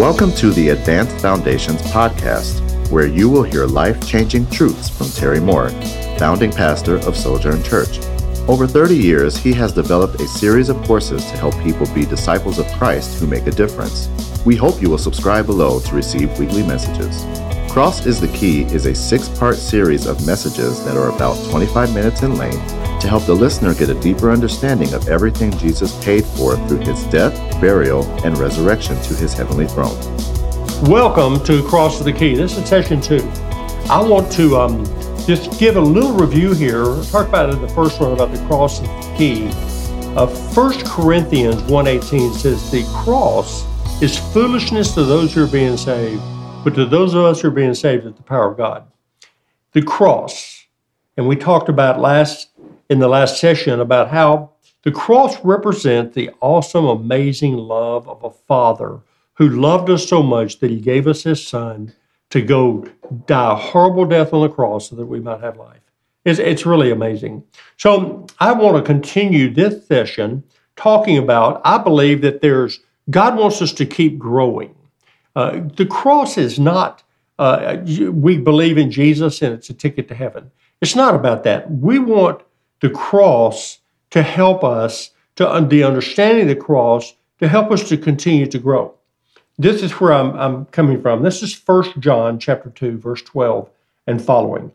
Welcome 0.00 0.32
to 0.36 0.50
the 0.50 0.70
Advanced 0.70 1.20
Foundations 1.20 1.82
podcast, 1.82 2.90
where 2.90 3.06
you 3.06 3.28
will 3.28 3.42
hear 3.42 3.66
life 3.66 4.00
changing 4.08 4.48
truths 4.48 4.88
from 4.88 5.10
Terry 5.10 5.40
Moore, 5.40 5.68
founding 6.18 6.50
pastor 6.50 6.96
of 7.06 7.14
Sojourn 7.14 7.62
Church. 7.62 7.98
Over 8.48 8.66
30 8.66 8.96
years, 8.96 9.36
he 9.36 9.52
has 9.52 9.74
developed 9.74 10.18
a 10.18 10.26
series 10.26 10.70
of 10.70 10.82
courses 10.84 11.22
to 11.26 11.36
help 11.36 11.54
people 11.62 11.84
be 11.94 12.06
disciples 12.06 12.58
of 12.58 12.66
Christ 12.78 13.20
who 13.20 13.26
make 13.26 13.46
a 13.46 13.50
difference. 13.50 14.08
We 14.46 14.56
hope 14.56 14.80
you 14.80 14.88
will 14.88 14.96
subscribe 14.96 15.44
below 15.44 15.80
to 15.80 15.94
receive 15.94 16.38
weekly 16.38 16.62
messages. 16.62 17.26
Cross 17.70 18.06
is 18.06 18.22
the 18.22 18.28
Key 18.28 18.62
is 18.72 18.86
a 18.86 18.94
six 18.94 19.28
part 19.28 19.56
series 19.56 20.06
of 20.06 20.24
messages 20.26 20.82
that 20.86 20.96
are 20.96 21.14
about 21.14 21.36
25 21.50 21.94
minutes 21.94 22.22
in 22.22 22.36
length 22.36 22.89
to 23.00 23.08
help 23.08 23.24
the 23.24 23.34
listener 23.34 23.74
get 23.74 23.88
a 23.88 24.00
deeper 24.00 24.30
understanding 24.30 24.92
of 24.94 25.08
everything 25.08 25.50
Jesus 25.58 26.02
paid 26.04 26.24
for 26.24 26.56
through 26.68 26.78
his 26.78 27.02
death, 27.04 27.34
burial, 27.60 28.04
and 28.24 28.38
resurrection 28.38 28.94
to 29.02 29.14
his 29.14 29.32
heavenly 29.32 29.66
throne. 29.66 29.98
Welcome 30.82 31.42
to 31.44 31.62
Cross 31.66 32.00
of 32.00 32.06
the 32.06 32.12
Key. 32.12 32.34
This 32.34 32.56
is 32.56 32.68
session 32.68 33.00
two. 33.00 33.26
I 33.88 34.00
want 34.00 34.30
to 34.32 34.56
um, 34.56 34.84
just 35.26 35.58
give 35.58 35.76
a 35.76 35.80
little 35.80 36.12
review 36.12 36.52
here. 36.52 36.84
Talk 37.10 37.28
about 37.28 37.50
it 37.50 37.60
the 37.60 37.68
first 37.68 38.00
one 38.00 38.12
about 38.12 38.32
the 38.32 38.44
cross 38.46 38.80
of 38.80 38.86
the 38.86 39.14
key. 39.16 39.48
Uh, 40.16 40.26
1 40.26 40.84
Corinthians 40.86 41.62
1.18 41.62 42.34
says, 42.34 42.70
The 42.70 42.84
cross 43.02 43.64
is 44.02 44.18
foolishness 44.32 44.94
to 44.94 45.04
those 45.04 45.34
who 45.34 45.44
are 45.44 45.50
being 45.50 45.76
saved 45.76 46.22
but 46.62 46.74
to 46.74 46.84
those 46.84 47.14
of 47.14 47.24
us 47.24 47.40
who 47.40 47.48
are 47.48 47.52
being 47.52 47.74
saved, 47.74 48.06
it's 48.06 48.16
the 48.16 48.22
power 48.22 48.50
of 48.50 48.58
God. 48.58 48.86
The 49.72 49.80
cross, 49.80 50.66
and 51.16 51.26
we 51.26 51.36
talked 51.36 51.70
about 51.70 52.00
last 52.00 52.49
in 52.90 52.98
the 52.98 53.08
last 53.08 53.40
session 53.40 53.80
about 53.80 54.10
how 54.10 54.50
the 54.82 54.90
cross 54.90 55.42
represents 55.44 56.14
the 56.14 56.30
awesome, 56.40 56.84
amazing 56.86 57.56
love 57.56 58.08
of 58.08 58.22
a 58.24 58.30
father 58.30 59.00
who 59.34 59.48
loved 59.48 59.88
us 59.88 60.06
so 60.06 60.22
much 60.22 60.58
that 60.58 60.70
he 60.70 60.80
gave 60.80 61.06
us 61.06 61.22
his 61.22 61.46
son 61.46 61.94
to 62.30 62.42
go 62.42 62.84
die 63.26 63.52
a 63.52 63.54
horrible 63.54 64.04
death 64.04 64.34
on 64.34 64.42
the 64.42 64.48
cross 64.48 64.90
so 64.90 64.96
that 64.96 65.06
we 65.06 65.20
might 65.20 65.40
have 65.40 65.56
life. 65.56 65.80
It's, 66.24 66.38
it's 66.38 66.66
really 66.66 66.90
amazing. 66.90 67.44
So 67.76 68.26
I 68.40 68.52
want 68.52 68.76
to 68.76 68.82
continue 68.82 69.52
this 69.52 69.86
session 69.86 70.42
talking 70.76 71.16
about, 71.16 71.60
I 71.64 71.78
believe 71.78 72.20
that 72.22 72.40
there's, 72.40 72.80
God 73.08 73.36
wants 73.36 73.62
us 73.62 73.72
to 73.74 73.86
keep 73.86 74.18
growing. 74.18 74.74
Uh, 75.36 75.60
the 75.76 75.86
cross 75.86 76.36
is 76.36 76.58
not, 76.58 77.02
uh, 77.38 77.78
we 78.12 78.36
believe 78.36 78.78
in 78.78 78.90
Jesus 78.90 79.42
and 79.42 79.54
it's 79.54 79.70
a 79.70 79.74
ticket 79.74 80.08
to 80.08 80.14
heaven. 80.14 80.50
It's 80.80 80.96
not 80.96 81.14
about 81.14 81.44
that. 81.44 81.70
We 81.70 81.98
want 81.98 82.42
the 82.80 82.90
cross 82.90 83.78
to 84.10 84.22
help 84.22 84.64
us 84.64 85.10
to 85.36 85.66
the 85.68 85.84
understanding 85.84 86.42
of 86.42 86.48
the 86.48 86.62
cross 86.62 87.14
to 87.38 87.48
help 87.48 87.70
us 87.70 87.88
to 87.88 87.96
continue 87.96 88.46
to 88.46 88.58
grow. 88.58 88.94
This 89.58 89.82
is 89.82 89.92
where 89.92 90.12
I'm, 90.12 90.32
I'm 90.38 90.64
coming 90.66 91.00
from. 91.00 91.22
This 91.22 91.42
is 91.42 91.58
1 91.66 92.00
John 92.00 92.38
chapter 92.38 92.70
2, 92.70 92.98
verse 92.98 93.22
12 93.22 93.70
and 94.06 94.22
following. 94.22 94.72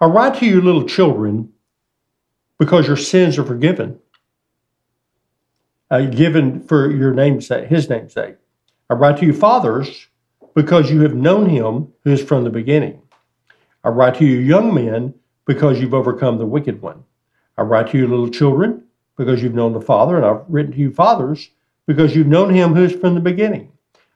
I 0.00 0.06
write 0.06 0.34
to 0.36 0.46
you, 0.46 0.60
little 0.60 0.86
children, 0.86 1.52
because 2.58 2.86
your 2.86 2.96
sins 2.96 3.38
are 3.38 3.44
forgiven, 3.44 3.98
uh, 5.90 6.02
given 6.02 6.60
for 6.60 6.90
your 6.90 7.14
name's 7.14 7.46
sake, 7.46 7.68
his 7.68 7.88
name's 7.88 8.12
sake. 8.12 8.36
I 8.90 8.94
write 8.94 9.18
to 9.18 9.26
you, 9.26 9.32
fathers, 9.32 10.08
because 10.54 10.90
you 10.90 11.00
have 11.02 11.14
known 11.14 11.48
him 11.48 11.92
who 12.02 12.12
is 12.12 12.22
from 12.22 12.44
the 12.44 12.50
beginning. 12.50 13.00
I 13.82 13.88
write 13.88 14.16
to 14.16 14.24
you, 14.24 14.38
young 14.38 14.74
men, 14.74 15.14
because 15.46 15.80
you've 15.80 15.94
overcome 15.94 16.38
the 16.38 16.46
wicked 16.46 16.80
one. 16.80 17.04
I 17.56 17.62
write 17.62 17.90
to 17.90 17.98
you, 17.98 18.08
little 18.08 18.30
children, 18.30 18.84
because 19.16 19.42
you've 19.42 19.54
known 19.54 19.72
the 19.72 19.80
Father, 19.80 20.16
and 20.16 20.24
I've 20.26 20.44
written 20.48 20.72
to 20.72 20.78
you, 20.78 20.92
fathers, 20.92 21.50
because 21.86 22.16
you've 22.16 22.26
known 22.26 22.52
him 22.52 22.74
who 22.74 22.84
is 22.84 22.92
from 22.92 23.14
the 23.14 23.20
beginning. 23.20 23.70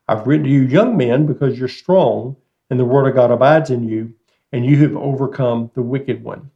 I've 0.08 0.26
written 0.26 0.44
to 0.44 0.50
you, 0.50 0.62
young 0.62 0.96
men, 0.96 1.26
because 1.26 1.58
you're 1.58 1.68
strong, 1.68 2.36
and 2.70 2.80
the 2.80 2.84
word 2.84 3.06
of 3.06 3.14
God 3.14 3.30
abides 3.30 3.70
in 3.70 3.88
you, 3.88 4.12
and 4.52 4.64
you 4.64 4.78
have 4.82 4.96
overcome 4.96 5.70
the 5.74 5.82
wicked 5.82 6.24
one. 6.24 6.50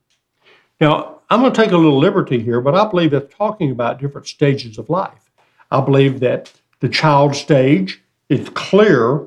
Now, 0.80 1.20
I'm 1.30 1.40
going 1.40 1.52
to 1.52 1.62
take 1.62 1.72
a 1.72 1.76
little 1.76 1.98
liberty 1.98 2.42
here, 2.42 2.60
but 2.60 2.74
I 2.74 2.88
believe 2.88 3.12
it's 3.12 3.34
talking 3.34 3.70
about 3.70 4.00
different 4.00 4.26
stages 4.26 4.78
of 4.78 4.90
life. 4.90 5.30
I 5.70 5.80
believe 5.80 6.20
that 6.20 6.52
the 6.80 6.88
child 6.88 7.36
stage 7.36 8.02
is 8.28 8.48
clear 8.50 9.26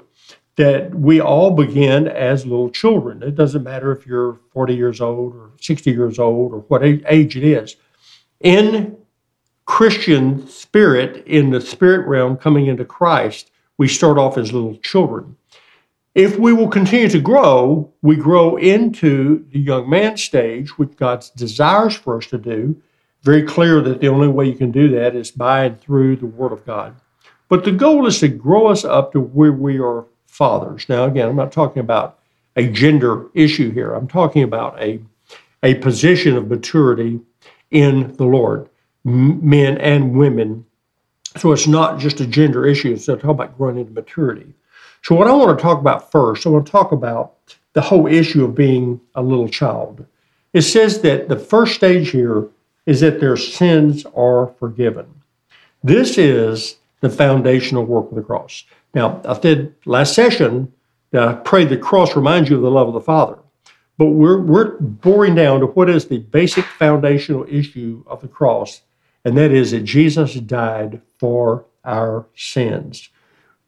that 0.57 0.95
we 0.95 1.19
all 1.19 1.51
begin 1.51 2.07
as 2.07 2.45
little 2.45 2.69
children. 2.69 3.21
It 3.21 3.35
doesn't 3.35 3.63
matter 3.63 3.91
if 3.91 4.05
you're 4.07 4.39
40 4.51 4.75
years 4.75 5.01
old 5.01 5.35
or 5.35 5.51
60 5.59 5.91
years 5.91 6.17
old 6.17 6.53
or 6.53 6.59
what 6.59 6.83
age 6.83 7.35
it 7.35 7.43
is. 7.43 7.75
In 8.39 8.97
Christian 9.65 10.47
spirit, 10.47 11.25
in 11.27 11.49
the 11.49 11.59
spirit 11.59 12.07
realm, 12.07 12.37
coming 12.37 12.67
into 12.67 12.85
Christ, 12.85 13.51
we 13.77 13.87
start 13.87 14.17
off 14.17 14.37
as 14.37 14.53
little 14.53 14.77
children. 14.77 15.35
If 16.13 16.39
we 16.39 16.53
will 16.53 16.69
continue 16.69 17.09
to 17.09 17.19
grow, 17.19 17.91
we 18.01 18.15
grow 18.15 18.55
into 18.55 19.45
the 19.51 19.59
young 19.59 19.89
man 19.89 20.15
stage, 20.15 20.77
which 20.77 20.95
God 20.95 21.25
desires 21.35 21.95
for 21.95 22.17
us 22.17 22.27
to 22.27 22.37
do. 22.37 22.81
Very 23.23 23.43
clear 23.43 23.81
that 23.81 23.99
the 23.99 24.07
only 24.07 24.29
way 24.29 24.45
you 24.45 24.55
can 24.55 24.71
do 24.71 24.87
that 24.89 25.15
is 25.15 25.31
by 25.31 25.65
and 25.65 25.81
through 25.81 26.15
the 26.15 26.25
Word 26.25 26.53
of 26.53 26.65
God. 26.65 26.95
But 27.49 27.65
the 27.65 27.73
goal 27.73 28.07
is 28.07 28.19
to 28.19 28.29
grow 28.29 28.67
us 28.67 28.85
up 28.85 29.11
to 29.11 29.19
where 29.19 29.51
we 29.51 29.77
are 29.79 30.05
fathers. 30.27 30.87
Now, 30.89 31.05
again, 31.05 31.29
I'm 31.29 31.35
not 31.35 31.51
talking 31.51 31.79
about 31.79 32.19
a 32.55 32.67
gender 32.67 33.27
issue 33.33 33.71
here. 33.71 33.93
I'm 33.93 34.07
talking 34.07 34.43
about 34.43 34.81
a, 34.81 34.99
a 35.63 35.75
position 35.75 36.37
of 36.37 36.49
maturity 36.49 37.19
in 37.71 38.13
the 38.15 38.25
Lord, 38.25 38.69
men 39.03 39.77
and 39.77 40.17
women. 40.17 40.65
So 41.37 41.51
it's 41.51 41.67
not 41.67 41.99
just 41.99 42.21
a 42.21 42.27
gender 42.27 42.65
issue, 42.65 42.93
it's 42.93 43.05
talking 43.05 43.29
about 43.29 43.57
growing 43.57 43.77
into 43.77 43.91
maturity. 43.91 44.53
So, 45.03 45.13
what 45.13 45.27
I 45.27 45.33
want 45.33 45.57
to 45.57 45.61
talk 45.61 45.79
about 45.79 46.11
first, 46.11 46.45
I 46.45 46.49
want 46.49 46.65
to 46.65 46.71
talk 46.71 46.91
about 46.91 47.33
the 47.73 47.81
whole 47.81 48.07
issue 48.07 48.45
of 48.45 48.55
being 48.55 49.01
a 49.13 49.21
little 49.21 49.49
child. 49.49 50.05
It 50.53 50.61
says 50.61 51.01
that 51.01 51.27
the 51.27 51.37
first 51.37 51.75
stage 51.75 52.11
here 52.11 52.47
is 52.85 53.01
that 53.01 53.19
their 53.19 53.35
sins 53.35 54.05
are 54.15 54.47
forgiven. 54.57 55.05
This 55.83 56.17
is 56.17 56.77
the 57.01 57.09
foundational 57.09 57.83
work 57.83 58.09
of 58.09 58.15
the 58.15 58.21
cross. 58.21 58.63
Now, 58.95 59.21
I 59.25 59.39
said 59.39 59.75
last 59.85 60.15
session 60.15 60.71
that 61.11 61.27
I 61.27 61.33
pray 61.33 61.65
the 61.65 61.77
cross 61.77 62.15
reminds 62.15 62.49
you 62.49 62.55
of 62.55 62.61
the 62.61 62.71
love 62.71 62.87
of 62.87 62.93
the 62.93 63.01
Father. 63.01 63.37
But 63.97 64.07
we're, 64.07 64.41
we're 64.41 64.77
boring 64.79 65.35
down 65.35 65.59
to 65.59 65.67
what 65.67 65.89
is 65.89 66.05
the 66.05 66.17
basic 66.17 66.65
foundational 66.65 67.45
issue 67.47 68.03
of 68.07 68.21
the 68.21 68.27
cross, 68.27 68.81
and 69.23 69.37
that 69.37 69.51
is 69.51 69.71
that 69.71 69.83
Jesus 69.83 70.33
died 70.33 71.01
for 71.17 71.65
our 71.83 72.25
sins, 72.35 73.09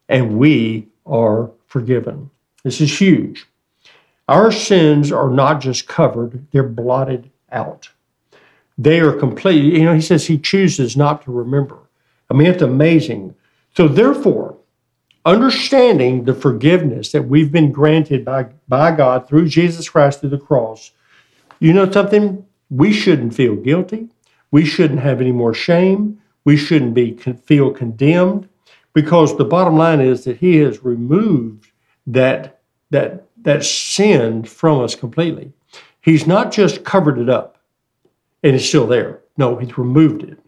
and 0.08 0.38
we 0.38 0.88
are 1.06 1.50
forgiven. 1.66 2.30
This 2.62 2.80
is 2.80 3.00
huge. 3.00 3.46
Our 4.28 4.52
sins 4.52 5.10
are 5.10 5.30
not 5.30 5.60
just 5.60 5.88
covered, 5.88 6.46
they're 6.52 6.62
blotted 6.62 7.30
out. 7.50 7.88
They 8.76 9.00
are 9.00 9.12
complete. 9.12 9.72
You 9.72 9.84
know, 9.84 9.94
he 9.94 10.00
says 10.00 10.26
he 10.26 10.38
chooses 10.38 10.96
not 10.96 11.22
to 11.22 11.32
remember. 11.32 11.78
I 12.30 12.34
mean, 12.34 12.48
it's 12.48 12.62
amazing. 12.62 13.34
So, 13.74 13.88
therefore, 13.88 14.57
understanding 15.28 16.24
the 16.24 16.34
forgiveness 16.34 17.12
that 17.12 17.28
we've 17.28 17.52
been 17.52 17.70
granted 17.70 18.24
by, 18.24 18.46
by 18.66 18.90
God 18.92 19.28
through 19.28 19.48
Jesus 19.48 19.88
Christ 19.88 20.20
through 20.20 20.30
the 20.30 20.38
cross, 20.38 20.92
you 21.60 21.72
know 21.72 21.90
something? 21.90 22.46
We 22.70 22.92
shouldn't 22.92 23.34
feel 23.34 23.56
guilty. 23.56 24.08
We 24.50 24.64
shouldn't 24.64 25.00
have 25.00 25.20
any 25.20 25.32
more 25.32 25.52
shame. 25.52 26.20
We 26.44 26.56
shouldn't 26.56 26.94
be 26.94 27.12
feel 27.12 27.70
condemned 27.72 28.48
because 28.94 29.36
the 29.36 29.44
bottom 29.44 29.76
line 29.76 30.00
is 30.00 30.24
that 30.24 30.38
He 30.38 30.56
has 30.56 30.82
removed 30.82 31.70
that 32.06 32.60
that 32.90 33.26
that 33.42 33.64
sin 33.64 34.44
from 34.44 34.80
us 34.80 34.94
completely. 34.94 35.52
He's 36.00 36.26
not 36.26 36.52
just 36.52 36.84
covered 36.84 37.18
it 37.18 37.28
up 37.28 37.58
and 38.42 38.56
it's 38.56 38.64
still 38.64 38.86
there. 38.86 39.20
No, 39.36 39.56
He's 39.56 39.76
removed 39.76 40.22
it. 40.22 40.38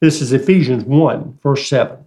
This 0.00 0.20
is 0.20 0.32
Ephesians 0.32 0.84
1, 0.84 1.38
verse 1.42 1.66
7. 1.68 1.98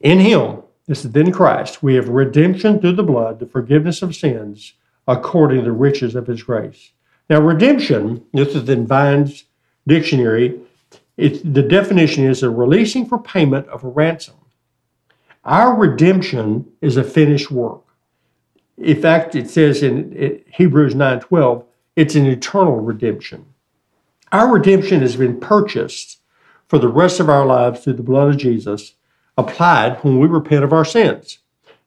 In 0.00 0.18
him, 0.18 0.62
this 0.90 1.04
is 1.04 1.14
in 1.14 1.30
Christ, 1.30 1.84
we 1.84 1.94
have 1.94 2.08
redemption 2.08 2.80
through 2.80 2.96
the 2.96 3.04
blood, 3.04 3.38
the 3.38 3.46
forgiveness 3.46 4.02
of 4.02 4.16
sins, 4.16 4.72
according 5.06 5.58
to 5.58 5.64
the 5.64 5.70
riches 5.70 6.16
of 6.16 6.26
his 6.26 6.42
grace. 6.42 6.90
Now, 7.28 7.40
redemption, 7.40 8.24
this 8.32 8.56
is 8.56 8.68
in 8.68 8.88
Vine's 8.88 9.44
dictionary, 9.86 10.58
the 11.16 11.62
definition 11.62 12.24
is 12.24 12.42
a 12.42 12.50
releasing 12.50 13.06
for 13.06 13.22
payment 13.22 13.68
of 13.68 13.84
a 13.84 13.88
ransom. 13.88 14.34
Our 15.44 15.76
redemption 15.76 16.66
is 16.80 16.96
a 16.96 17.04
finished 17.04 17.52
work. 17.52 17.82
In 18.76 19.00
fact, 19.00 19.36
it 19.36 19.48
says 19.48 19.84
in 19.84 20.42
Hebrews 20.48 20.96
9:12, 20.96 21.64
it's 21.94 22.16
an 22.16 22.26
eternal 22.26 22.80
redemption. 22.80 23.44
Our 24.32 24.52
redemption 24.52 25.02
has 25.02 25.14
been 25.14 25.38
purchased 25.38 26.18
for 26.66 26.80
the 26.80 26.88
rest 26.88 27.20
of 27.20 27.28
our 27.28 27.46
lives 27.46 27.84
through 27.84 27.92
the 27.92 28.02
blood 28.02 28.30
of 28.30 28.38
Jesus 28.38 28.94
applied 29.40 29.96
when 30.02 30.18
we 30.18 30.28
repent 30.28 30.64
of 30.64 30.72
our 30.72 30.84
sins. 30.84 31.38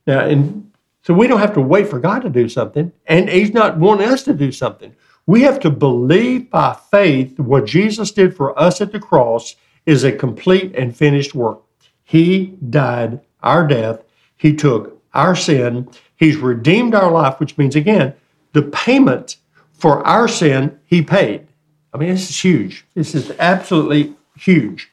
Now, 0.05 0.21
and 0.21 0.71
so 1.01 1.13
we 1.13 1.27
don't 1.27 1.39
have 1.39 1.53
to 1.53 1.61
wait 1.61 1.87
for 1.87 1.99
God 1.99 2.21
to 2.23 2.29
do 2.29 2.47
something, 2.49 2.91
and 3.07 3.29
He's 3.29 3.53
not 3.53 3.77
wanting 3.77 4.07
us 4.07 4.23
to 4.23 4.33
do 4.33 4.51
something. 4.51 4.95
We 5.25 5.41
have 5.43 5.59
to 5.61 5.69
believe 5.69 6.49
by 6.49 6.77
faith 6.91 7.39
what 7.39 7.65
Jesus 7.65 8.11
did 8.11 8.35
for 8.35 8.57
us 8.59 8.81
at 8.81 8.91
the 8.91 8.99
cross 8.99 9.55
is 9.85 10.03
a 10.03 10.11
complete 10.11 10.75
and 10.75 10.95
finished 10.95 11.33
work. 11.33 11.61
He 12.03 12.57
died 12.69 13.21
our 13.41 13.65
death. 13.65 14.03
He 14.37 14.53
took 14.55 15.01
our 15.13 15.35
sin. 15.35 15.89
He's 16.17 16.37
redeemed 16.37 16.95
our 16.95 17.11
life, 17.11 17.39
which 17.39 17.57
means, 17.57 17.75
again, 17.75 18.13
the 18.51 18.63
payment 18.63 19.37
for 19.73 20.05
our 20.05 20.27
sin 20.27 20.79
he 20.85 21.01
paid. 21.01 21.47
I 21.93 21.97
mean, 21.97 22.09
this 22.09 22.29
is 22.29 22.43
huge. 22.43 22.85
This 22.95 23.15
is 23.15 23.31
absolutely 23.39 24.15
huge. 24.37 24.91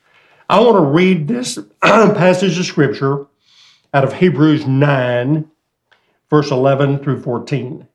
I 0.50 0.58
want 0.58 0.78
to 0.78 0.80
read 0.80 1.28
this 1.28 1.60
passage 1.80 2.58
of 2.58 2.66
scripture 2.66 3.24
out 3.94 4.02
of 4.02 4.14
Hebrews 4.14 4.66
9, 4.66 5.48
verse 6.28 6.50
11 6.50 7.04
through 7.04 7.22
14. 7.22 7.86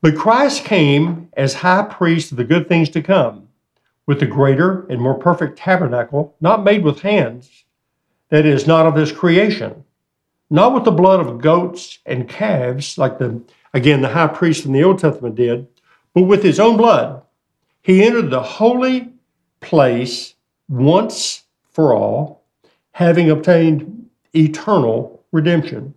But 0.00 0.16
Christ 0.16 0.64
came 0.64 1.28
as 1.36 1.52
high 1.52 1.82
priest 1.82 2.30
of 2.30 2.38
the 2.38 2.44
good 2.44 2.66
things 2.66 2.88
to 2.88 3.02
come, 3.02 3.48
with 4.06 4.20
the 4.20 4.26
greater 4.26 4.86
and 4.86 5.02
more 5.02 5.18
perfect 5.18 5.58
tabernacle, 5.58 6.34
not 6.40 6.64
made 6.64 6.82
with 6.82 7.02
hands, 7.02 7.64
that 8.30 8.46
is, 8.46 8.66
not 8.66 8.86
of 8.86 8.94
this 8.94 9.12
creation, 9.12 9.84
not 10.48 10.72
with 10.72 10.84
the 10.84 10.92
blood 10.92 11.20
of 11.20 11.42
goats 11.42 11.98
and 12.06 12.26
calves, 12.26 12.96
like 12.96 13.18
the 13.18 13.42
again 13.74 14.00
the 14.00 14.08
high 14.08 14.28
priest 14.28 14.64
in 14.64 14.72
the 14.72 14.82
Old 14.82 14.98
Testament 14.98 15.34
did, 15.34 15.68
but 16.14 16.22
with 16.22 16.42
his 16.42 16.58
own 16.58 16.78
blood. 16.78 17.20
He 17.82 18.02
entered 18.02 18.30
the 18.30 18.42
holy 18.42 19.12
place 19.60 20.33
once 20.78 21.44
for 21.70 21.94
all, 21.94 22.44
having 22.92 23.30
obtained 23.30 24.08
eternal 24.34 25.24
redemption. 25.32 25.94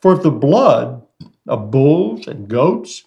For 0.00 0.14
if 0.14 0.22
the 0.22 0.30
blood 0.30 1.02
of 1.46 1.70
bulls 1.70 2.26
and 2.26 2.48
goats 2.48 3.04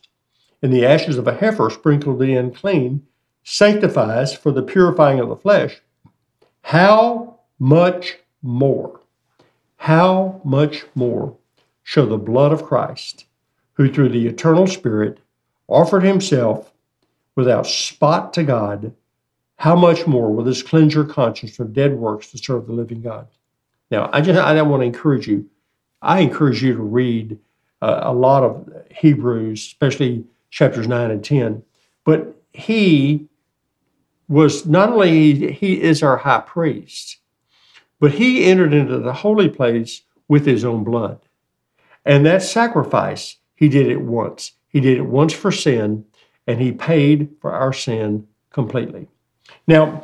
and 0.62 0.74
the 0.74 0.86
ashes 0.86 1.18
of 1.18 1.28
a 1.28 1.36
heifer 1.36 1.70
sprinkled 1.70 2.22
in 2.22 2.52
clean 2.54 3.06
sanctifies 3.44 4.34
for 4.34 4.52
the 4.52 4.62
purifying 4.62 5.20
of 5.20 5.30
the 5.30 5.36
flesh, 5.36 5.82
how 6.62 7.40
much 7.58 8.18
more, 8.42 9.00
how 9.78 10.42
much 10.44 10.86
more 10.96 11.36
shall 11.84 12.08
the 12.08 12.18
blood 12.18 12.52
of 12.52 12.66
Christ, 12.66 13.26
who 13.74 13.92
through 13.92 14.10
the 14.10 14.28
eternal 14.28 14.68
Spirit 14.68 15.20
offered 15.68 16.04
himself 16.04 16.72
without 17.36 17.66
spot 17.66 18.34
to 18.34 18.44
God, 18.44 18.94
how 19.60 19.76
much 19.76 20.08
more 20.08 20.32
will 20.32 20.46
this 20.46 20.64
cleanse 20.64 20.94
your 20.94 21.04
conscience 21.04 21.58
from 21.58 21.74
dead 21.74 21.94
works 21.94 22.32
to 22.32 22.38
serve 22.38 22.66
the 22.66 22.72
living 22.72 23.02
God? 23.02 23.28
Now, 23.92 24.10
I 24.14 24.22
just 24.22 24.40
I 24.40 24.54
don't 24.54 24.70
want 24.70 24.82
to 24.82 24.86
encourage 24.86 25.28
you. 25.28 25.50
I 26.02 26.22
encourage 26.22 26.64
you 26.64 26.74
to 26.74 26.82
read 26.82 27.38
uh, 27.82 28.00
a 28.04 28.14
lot 28.14 28.44
of 28.44 28.72
Hebrews, 28.90 29.60
especially 29.60 30.24
chapters 30.50 30.88
nine 30.88 31.12
and 31.12 31.22
ten. 31.22 31.62
But 32.06 32.42
he 32.54 33.28
was 34.30 34.66
not 34.66 34.92
only 34.92 35.52
he 35.52 35.82
is 35.82 36.04
our 36.04 36.16
high 36.16 36.40
priest, 36.40 37.18
but 38.00 38.14
he 38.14 38.46
entered 38.46 38.74
into 38.74 38.98
the 38.98 39.12
holy 39.12 39.50
place 39.50 40.04
with 40.30 40.46
his 40.46 40.64
own 40.64 40.86
blood. 40.86 41.20
And 42.06 42.26
that 42.26 42.44
sacrifice, 42.44 43.36
he 43.58 43.68
did 43.68 43.88
it 43.88 44.02
once. 44.02 44.54
He 44.70 44.80
did 44.80 45.00
it 45.00 45.06
once 45.06 45.34
for 45.34 45.52
sin, 45.52 46.06
and 46.48 46.62
he 46.62 46.72
paid 46.72 47.32
for 47.42 47.52
our 47.52 47.74
sin 47.74 48.26
completely. 48.52 49.10
Now, 49.70 50.04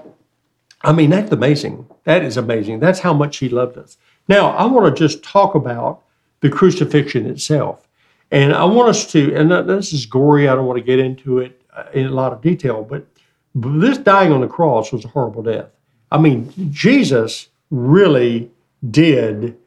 I 0.83 0.91
mean, 0.91 1.09
that's 1.09 1.31
amazing. 1.31 1.87
That 2.03 2.23
is 2.23 2.37
amazing. 2.37 2.81
That's 2.81 2.99
how 2.99 3.15
much 3.15 3.37
he 3.37 3.49
loved 3.49 3.79
us. 3.79 3.97
Now, 4.27 4.51
I 4.51 4.65
want 4.65 4.95
to 4.95 5.03
just 5.07 5.23
talk 5.23 5.55
about 5.55 6.03
the 6.41 6.51
crucifixion 6.51 7.25
itself. 7.25 7.87
And 8.29 8.53
I 8.53 8.63
want 8.65 8.89
us 8.89 9.11
to, 9.13 9.35
and 9.35 9.49
this 9.67 9.91
is 9.91 10.05
gory, 10.05 10.47
I 10.47 10.53
don't 10.53 10.67
want 10.67 10.77
to 10.77 10.83
get 10.83 10.99
into 10.99 11.39
it 11.39 11.59
uh, 11.75 11.85
in 11.95 12.05
a 12.05 12.11
lot 12.11 12.31
of 12.31 12.41
detail, 12.41 12.83
but 12.83 13.07
this 13.55 13.97
dying 13.97 14.31
on 14.31 14.41
the 14.41 14.47
cross 14.47 14.91
was 14.91 15.03
a 15.03 15.07
horrible 15.07 15.41
death. 15.41 15.69
I 16.11 16.19
mean, 16.19 16.53
Jesus 16.71 17.49
really 17.71 18.51
did 18.91 19.57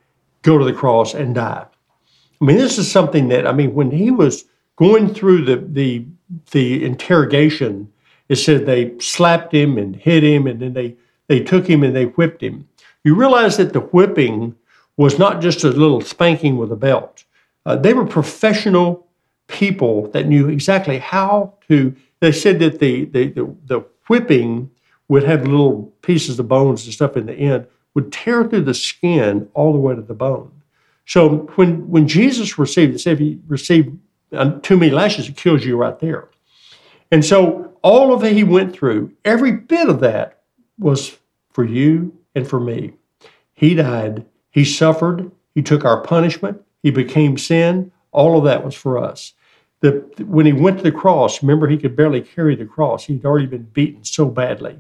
go 0.43 0.59
to 0.59 0.65
the 0.65 0.73
cross 0.73 1.13
and 1.13 1.35
die. 1.35 1.67
I 2.41 2.45
mean, 2.45 2.57
this 2.57 2.79
is 2.79 2.89
something 2.89 3.29
that, 3.31 3.49
I 3.49 3.53
mean, 3.53 3.75
when 3.75 3.91
he 3.91 4.13
was 4.13 4.45
going 4.77 5.13
through 5.13 5.45
the, 5.45 5.57
the, 5.57 6.05
the 6.53 6.85
interrogation, 6.85 7.93
it 8.29 8.37
said 8.37 8.67
they 8.67 8.99
slapped 8.99 9.53
him 9.53 9.79
and 9.79 9.97
hit 9.97 10.23
him, 10.23 10.47
and 10.47 10.61
then 10.61 10.73
they, 10.75 10.97
they 11.29 11.41
took 11.41 11.67
him 11.67 11.83
and 11.83 11.95
they 11.95 12.05
whipped 12.05 12.43
him. 12.43 12.69
You 13.05 13.15
realize 13.15 13.57
that 13.57 13.73
the 13.73 13.81
whipping 13.81 14.55
was 14.97 15.19
not 15.19 15.41
just 15.41 15.65
a 15.65 15.69
little 15.69 16.01
spanking 16.01 16.57
with 16.57 16.73
a 16.73 16.77
belt. 16.77 17.25
Uh, 17.65 17.77
they 17.77 17.95
were 17.95 18.07
professional 18.07 19.07
people 19.47 20.11
that 20.11 20.27
knew 20.27 20.49
exactly 20.49 20.99
how 20.99 21.55
to. 21.69 21.95
They 22.21 22.33
said 22.33 22.59
that 22.59 22.81
the, 22.81 23.05
the, 23.07 23.29
the, 23.29 23.57
the 23.67 23.85
whipping 24.09 24.71
would 25.09 25.23
have 25.23 25.47
little 25.47 25.93
pieces 26.03 26.39
of 26.39 26.49
bones 26.49 26.85
and 26.85 26.93
stuff 26.93 27.17
in 27.17 27.27
the 27.27 27.35
end, 27.35 27.67
would 27.95 28.13
tear 28.13 28.45
through 28.45 28.63
the 28.63 28.75
skin 28.75 29.49
all 29.55 29.73
the 29.73 29.79
way 29.79 29.95
to 29.95 30.03
the 30.03 30.15
bone. 30.15 30.53
So 31.07 31.51
when, 31.57 31.89
when 31.89 32.07
Jesus 32.07 32.59
received 32.59 32.95
it, 32.95 32.99
say 32.99 33.13
if 33.13 33.19
he 33.19 33.39
received 33.47 33.97
uh, 34.33 34.59
too 34.61 34.77
many 34.77 34.93
lashes, 34.93 35.29
it 35.29 35.37
kills 35.37 35.65
you 35.65 35.77
right 35.77 35.99
there. 35.99 36.29
And 37.11 37.25
so 37.25 37.73
all 37.89 38.13
of 38.13 38.23
it 38.23 38.35
he 38.35 38.45
went 38.45 38.75
through, 38.75 39.11
every 39.25 39.51
bit 39.51 39.89
of 39.89 40.01
that 40.01 40.43
was 40.79 41.17
for 41.51 41.65
you 41.65 42.15
and 42.35 42.47
for 42.47 42.61
me. 42.61 42.93
He 43.55 43.75
died, 43.75 44.27
he 44.51 44.63
suffered, 44.63 45.31
he 45.55 45.63
took 45.63 45.87
our 45.87 46.03
punishment, 46.03 46.61
he 46.83 46.91
became 46.91 47.39
sin. 47.39 47.91
All 48.13 48.37
of 48.37 48.45
that 48.45 48.63
was 48.63 48.75
for 48.75 48.99
us. 48.99 49.33
The, 49.81 50.05
when 50.21 50.45
he 50.45 50.53
went 50.53 50.77
to 50.77 50.83
the 50.83 50.93
cross, 50.93 51.43
remember 51.43 51.67
he 51.67 51.79
could 51.79 51.97
barely 51.97 52.21
carry 52.21 52.55
the 52.57 52.67
cross. 52.67 53.07
He'd 53.07 53.25
already 53.25 53.47
been 53.47 53.63
beaten 53.63 54.05
so 54.05 54.27
badly. 54.27 54.79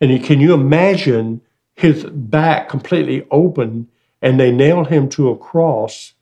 And 0.00 0.10
he, 0.10 0.18
can 0.18 0.40
you 0.40 0.54
imagine 0.54 1.42
his 1.74 2.04
back 2.04 2.70
completely 2.70 3.26
open 3.30 3.88
and 4.22 4.40
they 4.40 4.50
nailed 4.50 4.88
him 4.88 5.10
to 5.10 5.28
a 5.28 5.36
cross? 5.36 6.14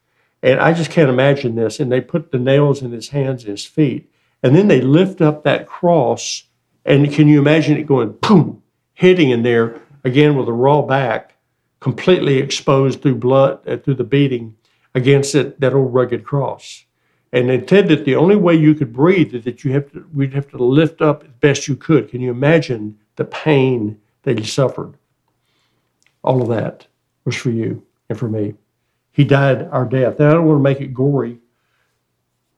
And 0.43 0.59
I 0.59 0.73
just 0.73 0.91
can't 0.91 1.09
imagine 1.09 1.55
this. 1.55 1.79
And 1.79 1.93
they 1.93 2.01
put 2.01 2.33
the 2.33 2.39
nails 2.41 2.83
in 2.83 2.91
his 2.91 3.11
hands 3.11 3.45
and 3.45 3.53
his 3.53 3.65
feet. 3.65 4.11
And 4.45 4.55
then 4.55 4.69
they 4.69 4.83
lift 4.83 5.23
up 5.23 5.43
that 5.43 5.67
cross. 5.67 6.45
And 6.85 7.11
can 7.11 7.27
you 7.27 7.41
imagine 7.41 7.79
it 7.79 7.87
going 7.87 8.13
boom, 8.21 8.63
hitting 8.93 9.31
in 9.31 9.43
there 9.43 9.81
again 10.05 10.37
with 10.37 10.47
a 10.49 10.53
raw 10.53 10.83
back, 10.83 11.35
completely 11.81 12.39
exposed 12.39 13.01
through 13.03 13.17
blood, 13.17 13.67
uh, 13.67 13.79
through 13.79 13.95
the 13.95 14.05
beating 14.05 14.55
against 14.95 15.35
it, 15.35 15.59
that 15.61 15.73
old 15.73 15.93
rugged 15.95 16.25
cross. 16.25 16.85
And 17.33 17.49
they 17.49 17.67
said 17.67 17.89
that 17.89 18.05
the 18.05 18.17
only 18.17 18.37
way 18.37 18.55
you 18.55 18.75
could 18.75 18.93
breathe 18.93 19.35
is 19.35 19.45
that 19.45 19.65
you 19.65 19.73
have 19.73 19.91
to, 19.93 20.07
we'd 20.15 20.35
have 20.35 20.49
to 20.51 20.59
lift 20.59 21.01
up 21.01 21.25
as 21.25 21.31
best 21.41 21.67
you 21.67 21.75
could. 21.75 22.11
Can 22.11 22.21
you 22.21 22.31
imagine 22.31 22.99
the 23.17 23.25
pain 23.25 23.99
that 24.23 24.39
he 24.39 24.45
suffered? 24.45 24.95
All 26.23 26.43
of 26.43 26.49
that 26.49 26.87
was 27.25 27.35
for 27.35 27.51
you 27.51 27.83
and 28.11 28.19
for 28.19 28.29
me. 28.29 28.55
He 29.11 29.25
died 29.25 29.69
our 29.73 29.87
death. 29.87 30.19
Now, 30.19 30.29
I 30.29 30.33
don't 30.35 30.47
want 30.47 30.59
to 30.59 30.63
make 30.63 30.81
it 30.81 30.95
gory, 30.95 31.39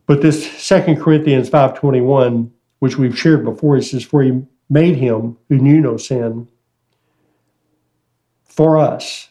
but 0.07 0.23
this 0.23 0.51
Second 0.53 1.01
Corinthians 1.01 1.51
5.21, 1.51 2.51
which 2.79 2.97
we've 2.97 3.19
shared 3.19 3.45
before, 3.45 3.77
it 3.77 3.83
says, 3.83 4.05
For 4.05 4.23
he 4.23 4.43
made 4.69 4.97
him 4.97 5.37
who 5.49 5.57
knew 5.57 5.81
no 5.81 5.97
sin 5.97 6.49
for 8.45 8.79
us, 8.79 9.31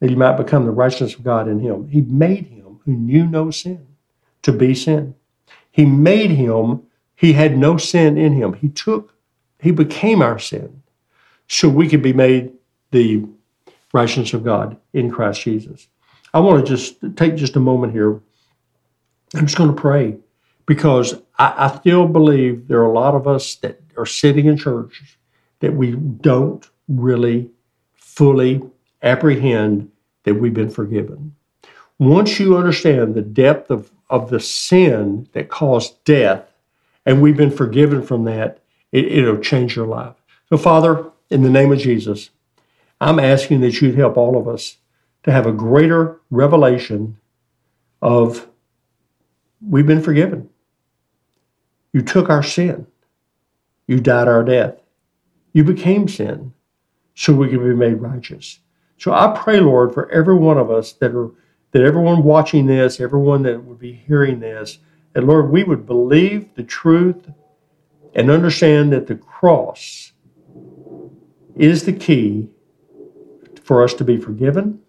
that 0.00 0.10
he 0.10 0.16
might 0.16 0.36
become 0.36 0.64
the 0.64 0.70
righteousness 0.70 1.14
of 1.14 1.24
God 1.24 1.48
in 1.48 1.60
him. 1.60 1.88
He 1.88 2.02
made 2.02 2.46
him 2.46 2.80
who 2.84 2.92
knew 2.92 3.26
no 3.26 3.50
sin 3.50 3.86
to 4.42 4.52
be 4.52 4.74
sin. 4.74 5.14
He 5.70 5.84
made 5.84 6.30
him, 6.30 6.82
he 7.14 7.32
had 7.32 7.56
no 7.58 7.76
sin 7.76 8.16
in 8.16 8.34
him. 8.34 8.54
He 8.54 8.68
took, 8.68 9.14
he 9.60 9.70
became 9.70 10.22
our 10.22 10.38
sin 10.38 10.82
so 11.48 11.68
we 11.68 11.88
could 11.88 12.02
be 12.02 12.12
made 12.12 12.52
the 12.90 13.24
righteousness 13.92 14.34
of 14.34 14.44
God 14.44 14.76
in 14.92 15.10
Christ 15.10 15.42
Jesus. 15.42 15.88
I 16.32 16.40
want 16.40 16.64
to 16.64 16.76
just 16.76 16.96
take 17.16 17.36
just 17.36 17.56
a 17.56 17.60
moment 17.60 17.92
here. 17.92 18.20
I'm 19.34 19.46
just 19.46 19.56
going 19.56 19.74
to 19.74 19.80
pray 19.80 20.16
because 20.66 21.14
I, 21.38 21.54
I 21.56 21.76
still 21.78 22.06
believe 22.06 22.68
there 22.68 22.80
are 22.80 22.90
a 22.90 22.92
lot 22.92 23.14
of 23.14 23.26
us 23.26 23.54
that 23.56 23.80
are 23.96 24.06
sitting 24.06 24.46
in 24.46 24.56
churches 24.56 25.16
that 25.60 25.74
we 25.74 25.92
don't 25.92 26.68
really 26.88 27.50
fully 27.96 28.62
apprehend 29.02 29.90
that 30.24 30.34
we've 30.34 30.54
been 30.54 30.70
forgiven. 30.70 31.34
Once 31.98 32.38
you 32.38 32.56
understand 32.56 33.14
the 33.14 33.22
depth 33.22 33.70
of, 33.70 33.90
of 34.08 34.30
the 34.30 34.40
sin 34.40 35.28
that 35.32 35.48
caused 35.48 36.02
death, 36.04 36.44
and 37.04 37.20
we've 37.22 37.36
been 37.36 37.50
forgiven 37.50 38.02
from 38.02 38.24
that, 38.24 38.60
it, 38.92 39.06
it'll 39.06 39.38
change 39.38 39.74
your 39.74 39.86
life. 39.86 40.14
So, 40.48 40.56
Father, 40.56 41.10
in 41.30 41.42
the 41.42 41.50
name 41.50 41.72
of 41.72 41.78
Jesus, 41.78 42.30
I'm 43.00 43.18
asking 43.18 43.60
that 43.60 43.80
you'd 43.80 43.96
help 43.96 44.16
all 44.16 44.38
of 44.38 44.48
us 44.48 44.76
to 45.24 45.32
have 45.32 45.46
a 45.46 45.52
greater 45.52 46.20
revelation 46.30 47.16
of 48.00 48.48
we've 49.60 49.86
been 49.86 50.02
forgiven. 50.02 50.48
You 51.92 52.02
took 52.02 52.28
our 52.28 52.42
sin. 52.42 52.86
You 53.86 54.00
died 54.00 54.28
our 54.28 54.44
death. 54.44 54.76
You 55.52 55.64
became 55.64 56.08
sin 56.08 56.52
so 57.14 57.32
we 57.32 57.48
could 57.48 57.60
be 57.60 57.74
made 57.74 57.94
righteous. 57.94 58.60
So 58.98 59.12
I 59.12 59.36
pray, 59.36 59.60
Lord, 59.60 59.94
for 59.94 60.10
every 60.10 60.34
one 60.34 60.58
of 60.58 60.70
us 60.70 60.92
that 60.94 61.14
are 61.14 61.30
that 61.72 61.82
everyone 61.82 62.22
watching 62.22 62.66
this, 62.66 63.00
everyone 63.00 63.42
that 63.42 63.62
would 63.62 63.78
be 63.78 63.92
hearing 63.92 64.40
this, 64.40 64.78
that 65.12 65.24
Lord, 65.24 65.50
we 65.50 65.64
would 65.64 65.84
believe 65.84 66.54
the 66.54 66.62
truth 66.62 67.30
and 68.14 68.30
understand 68.30 68.92
that 68.92 69.06
the 69.06 69.16
cross 69.16 70.12
is 71.56 71.84
the 71.84 71.92
key 71.92 72.48
for 73.62 73.84
us 73.84 73.92
to 73.94 74.04
be 74.04 74.16
forgiven 74.16 74.80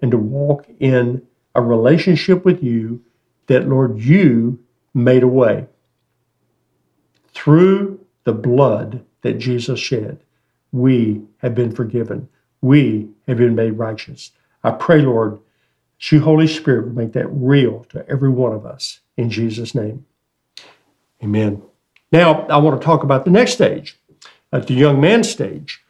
and 0.00 0.10
to 0.10 0.18
walk 0.18 0.66
in 0.78 1.26
a 1.54 1.62
relationship 1.62 2.44
with 2.44 2.62
you 2.62 3.02
that, 3.46 3.68
Lord, 3.68 3.98
you 3.98 4.58
made 4.94 5.22
a 5.22 5.28
way 5.28 5.66
through 7.32 8.00
the 8.24 8.32
blood 8.32 9.04
that 9.22 9.38
Jesus 9.38 9.78
shed. 9.78 10.20
We 10.72 11.22
have 11.38 11.54
been 11.54 11.72
forgiven. 11.72 12.28
We 12.60 13.08
have 13.28 13.38
been 13.38 13.54
made 13.54 13.72
righteous. 13.72 14.32
I 14.64 14.72
pray, 14.72 15.02
Lord, 15.02 15.38
that 15.98 16.12
you, 16.12 16.20
Holy 16.20 16.46
Spirit, 16.46 16.86
would 16.86 16.96
make 16.96 17.12
that 17.12 17.28
real 17.28 17.84
to 17.90 18.06
every 18.08 18.30
one 18.30 18.52
of 18.52 18.66
us 18.66 19.00
in 19.16 19.30
Jesus' 19.30 19.74
name. 19.74 20.04
Amen. 21.22 21.62
Now, 22.12 22.46
I 22.46 22.56
want 22.58 22.80
to 22.80 22.84
talk 22.84 23.02
about 23.02 23.24
the 23.24 23.30
next 23.30 23.52
stage, 23.52 23.98
at 24.52 24.66
the 24.66 24.74
young 24.74 25.00
man 25.00 25.24
stage. 25.24 25.82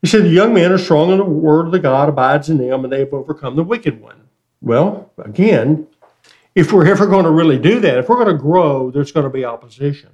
He 0.00 0.08
said, 0.08 0.24
The 0.24 0.30
young 0.30 0.52
men 0.54 0.72
are 0.72 0.78
strong 0.78 1.10
in 1.10 1.18
the 1.18 1.24
word 1.24 1.66
of 1.66 1.72
the 1.72 1.78
God 1.78 2.08
abides 2.08 2.50
in 2.50 2.58
them, 2.58 2.84
and 2.84 2.92
they 2.92 3.00
have 3.00 3.14
overcome 3.14 3.56
the 3.56 3.62
wicked 3.62 4.00
one. 4.00 4.28
Well, 4.60 5.10
again, 5.18 5.86
if 6.54 6.72
we're 6.72 6.86
ever 6.86 7.06
going 7.06 7.24
to 7.24 7.30
really 7.30 7.58
do 7.58 7.80
that, 7.80 7.98
if 7.98 8.08
we're 8.08 8.22
going 8.22 8.36
to 8.36 8.42
grow, 8.42 8.90
there's 8.90 9.12
going 9.12 9.24
to 9.24 9.30
be 9.30 9.44
opposition. 9.44 10.10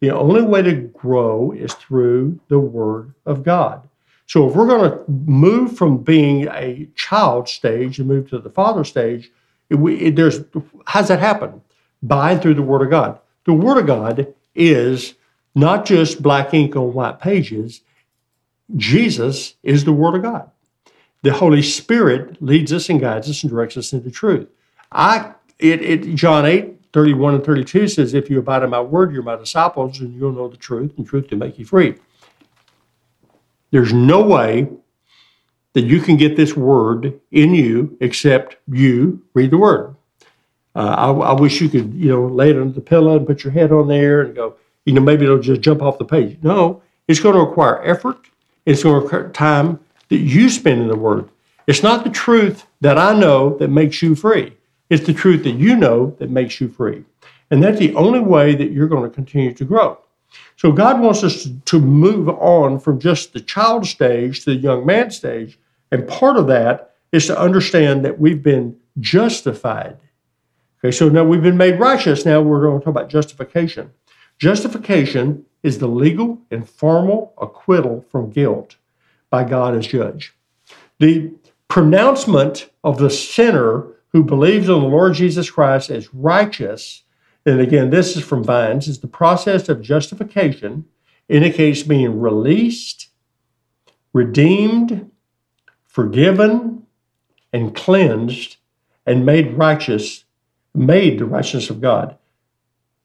The 0.00 0.10
only 0.10 0.42
way 0.42 0.62
to 0.62 0.72
grow 0.72 1.52
is 1.52 1.74
through 1.74 2.40
the 2.48 2.58
Word 2.58 3.14
of 3.24 3.44
God. 3.44 3.88
So 4.26 4.48
if 4.48 4.56
we're 4.56 4.66
going 4.66 4.90
to 4.90 5.04
move 5.08 5.76
from 5.76 5.98
being 5.98 6.48
a 6.48 6.88
child 6.94 7.48
stage 7.48 7.98
and 7.98 8.08
move 8.08 8.30
to 8.30 8.38
the 8.38 8.50
father 8.50 8.84
stage, 8.84 9.30
it, 9.68 9.76
it, 9.76 10.16
there's 10.16 10.40
how 10.86 11.00
does 11.00 11.08
that 11.08 11.20
happen? 11.20 11.60
By 12.02 12.32
and 12.32 12.42
through 12.42 12.54
the 12.54 12.62
Word 12.62 12.82
of 12.82 12.90
God. 12.90 13.18
The 13.44 13.52
Word 13.52 13.78
of 13.78 13.86
God 13.86 14.34
is 14.54 15.14
not 15.54 15.84
just 15.84 16.22
black 16.22 16.54
ink 16.54 16.74
on 16.76 16.94
white 16.94 17.20
pages. 17.20 17.82
Jesus 18.76 19.54
is 19.62 19.84
the 19.84 19.92
Word 19.92 20.16
of 20.16 20.22
God. 20.22 20.50
The 21.22 21.32
Holy 21.32 21.62
Spirit 21.62 22.42
leads 22.42 22.72
us 22.72 22.88
and 22.88 23.00
guides 23.00 23.28
us 23.28 23.42
and 23.42 23.50
directs 23.50 23.76
us 23.76 23.92
into 23.92 24.10
truth. 24.10 24.48
I 24.90 25.34
it, 25.62 25.82
it 25.82 26.14
John 26.14 26.46
8, 26.46 26.92
31 26.92 27.34
and 27.36 27.44
32 27.44 27.88
says, 27.88 28.14
If 28.14 28.28
you 28.28 28.38
abide 28.38 28.62
in 28.62 28.70
my 28.70 28.80
word, 28.80 29.12
you're 29.12 29.22
my 29.22 29.36
disciples, 29.36 30.00
and 30.00 30.14
you'll 30.14 30.32
know 30.32 30.48
the 30.48 30.56
truth, 30.56 30.92
and 30.96 31.06
truth 31.06 31.30
will 31.30 31.38
make 31.38 31.58
you 31.58 31.64
free. 31.64 31.94
There's 33.70 33.92
no 33.92 34.22
way 34.22 34.68
that 35.72 35.82
you 35.82 36.00
can 36.00 36.16
get 36.16 36.36
this 36.36 36.54
word 36.54 37.18
in 37.30 37.54
you 37.54 37.96
except 38.00 38.56
you 38.68 39.22
read 39.32 39.50
the 39.50 39.58
word. 39.58 39.96
Uh, 40.74 40.94
I, 40.96 41.10
I, 41.10 41.32
wish 41.40 41.60
you 41.60 41.68
could, 41.68 41.92
you 41.94 42.08
know, 42.08 42.26
lay 42.26 42.50
it 42.50 42.56
under 42.56 42.72
the 42.72 42.80
pillow 42.80 43.16
and 43.16 43.26
put 43.26 43.44
your 43.44 43.52
head 43.52 43.72
on 43.72 43.88
there 43.88 44.22
and 44.22 44.34
go, 44.34 44.56
you 44.84 44.94
know, 44.94 45.00
maybe 45.00 45.24
it'll 45.24 45.38
just 45.38 45.60
jump 45.60 45.82
off 45.82 45.98
the 45.98 46.04
page. 46.04 46.38
No, 46.42 46.82
it's 47.08 47.20
going 47.20 47.34
to 47.34 47.42
require 47.42 47.82
effort. 47.84 48.18
It's 48.64 48.82
going 48.82 48.96
to 48.96 49.04
require 49.04 49.30
time 49.30 49.80
that 50.08 50.18
you 50.18 50.48
spend 50.48 50.80
in 50.80 50.88
the 50.88 50.96
Word. 50.96 51.28
It's 51.66 51.82
not 51.82 52.04
the 52.04 52.10
truth 52.10 52.66
that 52.80 52.98
I 52.98 53.18
know 53.18 53.56
that 53.58 53.68
makes 53.68 54.02
you 54.02 54.14
free. 54.14 54.56
It's 54.92 55.06
the 55.06 55.14
truth 55.14 55.44
that 55.44 55.52
you 55.52 55.76
know 55.76 56.14
that 56.18 56.30
makes 56.30 56.60
you 56.60 56.68
free. 56.68 57.04
And 57.50 57.62
that's 57.62 57.78
the 57.78 57.94
only 57.94 58.20
way 58.20 58.54
that 58.54 58.72
you're 58.72 58.88
going 58.88 59.08
to 59.08 59.14
continue 59.14 59.52
to 59.52 59.64
grow. 59.64 59.98
So 60.56 60.72
God 60.72 61.00
wants 61.00 61.22
us 61.22 61.48
to, 61.66 61.78
move 61.78 62.28
on 62.28 62.78
from 62.78 62.98
just 62.98 63.32
the 63.32 63.40
child 63.40 63.86
stage 63.86 64.44
to 64.44 64.54
the 64.54 64.60
young 64.60 64.86
man 64.86 65.10
stage. 65.10 65.58
And 65.90 66.08
part 66.08 66.36
of 66.36 66.46
that 66.46 66.94
is 67.12 67.26
to 67.26 67.38
understand 67.38 68.04
that 68.04 68.18
we've 68.18 68.42
been 68.42 68.76
justified 69.00 69.98
Okay, 70.84 70.90
so 70.90 71.08
now 71.08 71.22
we've 71.22 71.42
been 71.42 71.56
made 71.56 71.78
righteous. 71.78 72.26
Now 72.26 72.40
we're 72.40 72.62
going 72.62 72.80
to 72.80 72.84
talk 72.84 72.90
about 72.90 73.08
justification. 73.08 73.92
Justification 74.38 75.44
is 75.62 75.78
the 75.78 75.86
legal 75.86 76.40
and 76.50 76.68
formal 76.68 77.34
acquittal 77.40 78.04
from 78.10 78.30
guilt 78.30 78.74
by 79.30 79.44
God 79.44 79.76
as 79.76 79.86
judge. 79.86 80.34
The 80.98 81.32
pronouncement 81.68 82.68
of 82.82 82.98
the 82.98 83.10
sinner 83.10 83.86
who 84.12 84.22
believes 84.22 84.68
on 84.68 84.82
the 84.82 84.88
Lord 84.88 85.14
Jesus 85.14 85.50
Christ 85.50 85.90
as 85.90 86.12
righteous, 86.14 87.02
and 87.46 87.60
again, 87.60 87.90
this 87.90 88.16
is 88.16 88.22
from 88.22 88.44
Vines, 88.44 88.88
is 88.88 89.00
the 89.00 89.08
process 89.08 89.68
of 89.68 89.82
justification, 89.82 90.84
indicates 91.28 91.82
being 91.82 92.20
released, 92.20 93.08
redeemed, 94.12 95.10
forgiven, 95.84 96.86
and 97.52 97.74
cleansed, 97.74 98.56
and 99.06 99.26
made 99.26 99.54
righteous 99.54 100.24
made 100.74 101.18
the 101.18 101.26
righteousness 101.26 101.70
of 101.70 101.80
God. 101.80 102.16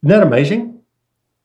Isn't 0.01 0.09
that 0.09 0.23
amazing? 0.23 0.79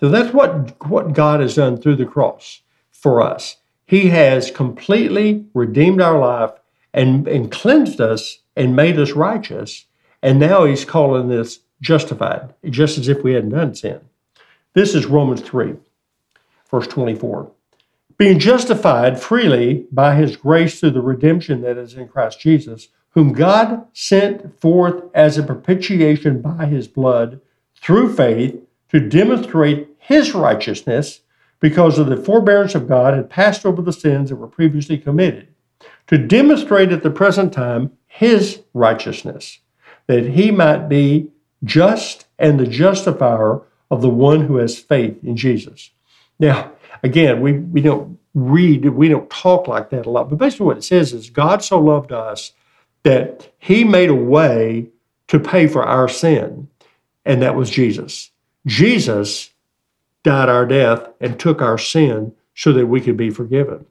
So 0.01 0.09
that's 0.09 0.33
what, 0.33 0.85
what 0.87 1.13
God 1.13 1.41
has 1.41 1.57
done 1.57 1.77
through 1.77 1.97
the 1.97 2.07
cross 2.07 2.63
for 2.91 3.21
us. 3.21 3.57
He 3.87 4.09
has 4.09 4.51
completely 4.51 5.47
redeemed 5.55 6.01
our 6.01 6.19
life 6.19 6.53
and, 6.95 7.27
and 7.27 7.51
cleansed 7.51 8.01
us 8.01 8.39
and 8.57 8.77
made 8.77 8.99
us 8.99 9.13
righteous. 9.13 9.87
And 10.23 10.39
now 10.39 10.65
he's 10.65 10.85
calling 10.85 11.29
this 11.29 11.61
justified, 11.81 12.55
just 12.71 12.99
as 12.99 13.09
if 13.09 13.23
we 13.23 13.35
hadn't 13.35 13.51
done 13.51 13.75
sin. 13.75 14.01
This 14.75 14.95
is 14.95 15.07
Romans 15.07 15.41
3, 15.41 15.75
verse 16.71 16.87
24. 16.87 17.51
Being 18.17 18.39
justified 18.39 19.21
freely 19.21 19.87
by 19.91 20.15
his 20.15 20.37
grace 20.37 20.79
through 20.79 20.91
the 20.91 21.01
redemption 21.01 21.61
that 21.63 21.77
is 21.77 21.95
in 21.95 22.09
Christ 22.09 22.41
Jesus 22.41 22.89
whom 23.13 23.33
God 23.33 23.87
sent 23.93 24.59
forth 24.61 25.05
as 25.15 25.37
a 25.37 25.43
propitiation 25.43 26.41
by 26.41 26.67
his 26.67 26.89
blood 26.89 27.41
through 27.77 28.15
faith 28.15 28.59
to 28.89 29.01
demonstrate 29.01 29.89
his 29.99 30.35
righteousness 30.35 31.21
because 31.61 31.99
of 31.99 32.07
the 32.07 32.17
forbearance 32.17 32.75
of 32.75 32.89
God 32.89 33.15
had 33.15 33.31
passed 33.31 33.65
over 33.65 33.83
the 33.83 33.93
sins 33.93 34.31
that 34.31 34.37
were 34.37 34.49
previously 34.49 34.99
committed, 34.99 35.49
to 36.09 36.19
demonstrate 36.19 36.91
at 36.91 37.03
the 37.03 37.11
present 37.11 37.53
time 37.53 37.93
his 38.15 38.61
righteousness, 38.75 39.59
that 40.07 40.27
he 40.27 40.51
might 40.51 40.87
be 40.87 41.29
just 41.65 42.27
and 42.39 42.61
the 42.61 42.67
justifier 42.67 43.63
of 43.91 44.03
the 44.03 44.11
one 44.11 44.43
who 44.43 44.57
has 44.57 44.79
faith 44.79 45.17
in 45.25 45.35
Jesus. 45.35 45.91
Now, 46.39 46.73
again, 47.03 47.41
we, 47.41 47.55
we 47.55 47.81
don't 47.81 48.19
read, 48.35 48.85
we 48.91 49.09
don't 49.09 49.31
talk 49.31 49.67
like 49.67 49.89
that 49.91 50.05
a 50.05 50.11
lot, 50.11 50.29
but 50.29 50.37
basically 50.37 50.67
what 50.67 50.77
it 50.77 50.85
says 50.85 51.15
is 51.15 51.31
God 51.31 51.65
so 51.65 51.81
loved 51.81 52.13
us 52.13 52.53
that 53.03 53.51
he 53.59 53.83
made 53.83 54.11
a 54.11 54.15
way 54.15 54.89
to 55.29 55.41
pay 55.41 55.67
for 55.67 55.83
our 55.83 56.07
sin, 56.07 56.69
and 57.25 57.41
that 57.41 57.55
was 57.55 57.71
Jesus. 57.71 58.31
Jesus 58.67 59.51
died 60.23 60.51
our 60.51 60.67
death 60.67 61.09
and 61.19 61.41
took 61.41 61.63
our 61.63 61.79
sin 61.79 62.35
so 62.55 62.75
that 62.75 62.87
we 62.87 63.01
could 63.01 63.17
be 63.17 63.31
forgiven. 63.31 63.87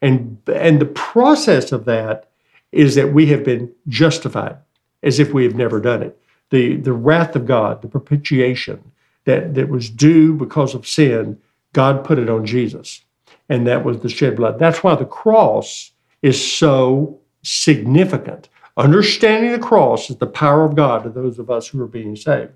And, 0.00 0.38
and 0.46 0.80
the 0.80 0.86
process 0.86 1.72
of 1.72 1.84
that 1.84 2.30
is 2.76 2.94
that 2.94 3.12
we 3.12 3.26
have 3.26 3.44
been 3.44 3.72
justified 3.88 4.56
as 5.02 5.18
if 5.18 5.32
we 5.32 5.44
have 5.44 5.54
never 5.54 5.80
done 5.80 6.02
it. 6.02 6.20
The, 6.50 6.76
the 6.76 6.92
wrath 6.92 7.34
of 7.34 7.46
God, 7.46 7.82
the 7.82 7.88
propitiation 7.88 8.92
that, 9.24 9.54
that 9.54 9.68
was 9.68 9.90
due 9.90 10.34
because 10.34 10.74
of 10.74 10.86
sin, 10.86 11.38
God 11.72 12.04
put 12.04 12.18
it 12.18 12.30
on 12.30 12.46
Jesus. 12.46 13.02
And 13.48 13.66
that 13.66 13.84
was 13.84 14.00
the 14.00 14.08
shed 14.08 14.36
blood. 14.36 14.58
That's 14.58 14.82
why 14.82 14.94
the 14.94 15.04
cross 15.04 15.92
is 16.22 16.52
so 16.52 17.20
significant. 17.42 18.48
Understanding 18.76 19.52
the 19.52 19.58
cross 19.58 20.10
is 20.10 20.16
the 20.16 20.26
power 20.26 20.64
of 20.64 20.76
God 20.76 21.04
to 21.04 21.10
those 21.10 21.38
of 21.38 21.50
us 21.50 21.68
who 21.68 21.82
are 21.82 21.88
being 21.88 22.16
saved. 22.16 22.52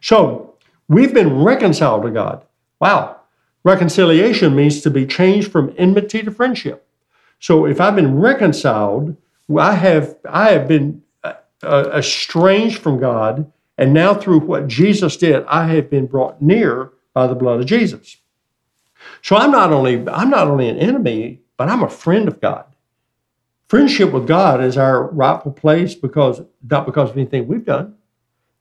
So 0.00 0.54
we've 0.88 1.14
been 1.14 1.42
reconciled 1.42 2.02
to 2.02 2.10
God. 2.10 2.44
Wow. 2.80 3.20
Reconciliation 3.64 4.54
means 4.54 4.80
to 4.82 4.90
be 4.90 5.06
changed 5.06 5.50
from 5.50 5.74
enmity 5.78 6.22
to 6.22 6.30
friendship. 6.30 6.86
So 7.40 7.66
if 7.66 7.80
I've 7.80 7.96
been 7.96 8.18
reconciled, 8.18 9.16
I 9.54 9.74
have 9.74 10.16
I 10.28 10.50
have 10.50 10.66
been 10.66 11.02
uh, 11.22 11.34
uh, 11.62 11.90
estranged 11.94 12.78
from 12.78 12.98
God, 12.98 13.50
and 13.78 13.92
now 13.92 14.14
through 14.14 14.40
what 14.40 14.66
Jesus 14.66 15.16
did, 15.16 15.44
I 15.46 15.68
have 15.68 15.88
been 15.88 16.06
brought 16.06 16.42
near 16.42 16.92
by 17.14 17.26
the 17.26 17.34
blood 17.34 17.60
of 17.60 17.66
Jesus. 17.66 18.16
So 19.22 19.36
I'm 19.36 19.52
not 19.52 19.72
only 19.72 20.06
I'm 20.08 20.30
not 20.30 20.48
only 20.48 20.68
an 20.68 20.78
enemy, 20.78 21.40
but 21.56 21.68
I'm 21.68 21.82
a 21.82 21.88
friend 21.88 22.28
of 22.28 22.40
God. 22.40 22.64
Friendship 23.68 24.12
with 24.12 24.28
God 24.28 24.62
is 24.62 24.76
our 24.76 25.08
rightful 25.10 25.52
place 25.52 25.94
because 25.94 26.40
not 26.68 26.86
because 26.86 27.10
of 27.10 27.16
anything 27.16 27.48
we've 27.48 27.64
done, 27.64 27.94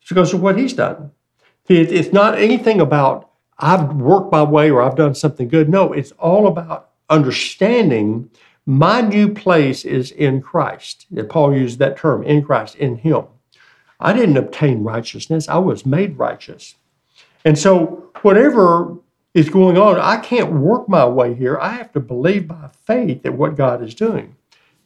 it's 0.01 0.09
because 0.09 0.33
of 0.33 0.41
what 0.41 0.57
He's 0.57 0.73
done. 0.73 1.11
It's 1.67 2.13
not 2.13 2.37
anything 2.37 2.79
about 2.79 3.31
I've 3.57 3.95
worked 3.95 4.31
my 4.31 4.43
way 4.43 4.69
or 4.69 4.81
I've 4.81 4.95
done 4.95 5.15
something 5.15 5.47
good. 5.47 5.69
No, 5.69 5.93
it's 5.93 6.11
all 6.13 6.47
about 6.47 6.91
understanding 7.09 8.29
my 8.65 9.01
new 9.01 9.33
place 9.33 9.85
is 9.85 10.11
in 10.11 10.41
Christ. 10.41 11.05
Paul 11.29 11.55
used 11.55 11.79
that 11.79 11.97
term, 11.97 12.23
in 12.23 12.43
Christ, 12.43 12.75
in 12.75 12.97
Him. 12.97 13.25
I 13.99 14.13
didn't 14.13 14.37
obtain 14.37 14.83
righteousness, 14.83 15.47
I 15.47 15.57
was 15.57 15.85
made 15.85 16.17
righteous. 16.17 16.75
And 17.43 17.57
so, 17.57 18.11
whatever 18.21 18.97
is 19.33 19.49
going 19.49 19.77
on, 19.77 19.99
I 19.99 20.17
can't 20.17 20.51
work 20.51 20.89
my 20.89 21.05
way 21.05 21.35
here. 21.35 21.57
I 21.59 21.69
have 21.69 21.91
to 21.93 21.99
believe 21.99 22.47
by 22.47 22.69
faith 22.85 23.23
that 23.23 23.33
what 23.33 23.55
God 23.55 23.83
is 23.83 23.93
doing. 23.93 24.35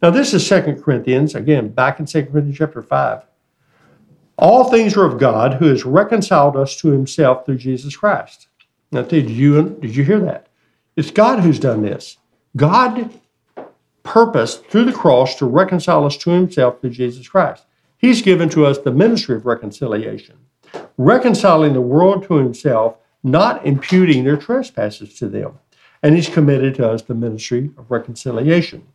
Now, 0.01 0.09
this 0.09 0.33
is 0.33 0.45
Second 0.45 0.83
Corinthians, 0.83 1.35
again, 1.35 1.69
back 1.69 1.99
in 1.99 2.07
Second 2.07 2.31
Corinthians 2.31 2.57
chapter 2.57 2.81
5. 2.81 3.23
All 4.37 4.69
things 4.69 4.95
are 4.95 5.05
of 5.05 5.19
God 5.19 5.55
who 5.55 5.65
has 5.65 5.85
reconciled 5.85 6.55
us 6.55 6.75
to 6.77 6.89
himself 6.89 7.45
through 7.45 7.57
Jesus 7.57 7.95
Christ. 7.95 8.47
Now, 8.91 9.01
did 9.01 9.29
you, 9.29 9.77
did 9.81 9.95
you 9.95 10.03
hear 10.03 10.19
that? 10.21 10.47
It's 10.95 11.11
God 11.11 11.39
who's 11.39 11.59
done 11.59 11.81
this. 11.81 12.17
God 12.55 13.11
purposed 14.09 14.65
through 14.65 14.85
the 14.85 14.91
cross 14.91 15.35
to 15.35 15.45
reconcile 15.45 16.03
us 16.03 16.17
to 16.17 16.31
himself 16.31 16.81
through 16.81 16.89
Jesus 16.89 17.29
Christ. 17.29 17.65
He's 17.95 18.23
given 18.23 18.49
to 18.49 18.65
us 18.65 18.79
the 18.79 18.91
ministry 18.91 19.35
of 19.35 19.45
reconciliation, 19.45 20.35
reconciling 20.97 21.73
the 21.73 21.81
world 21.81 22.23
to 22.23 22.37
himself, 22.37 22.95
not 23.21 23.63
imputing 23.63 24.23
their 24.23 24.35
trespasses 24.35 25.13
to 25.19 25.27
them. 25.27 25.59
And 26.01 26.15
he's 26.15 26.27
committed 26.27 26.73
to 26.75 26.89
us 26.89 27.03
the 27.03 27.13
ministry 27.13 27.69
of 27.77 27.91
reconciliation. 27.91 28.87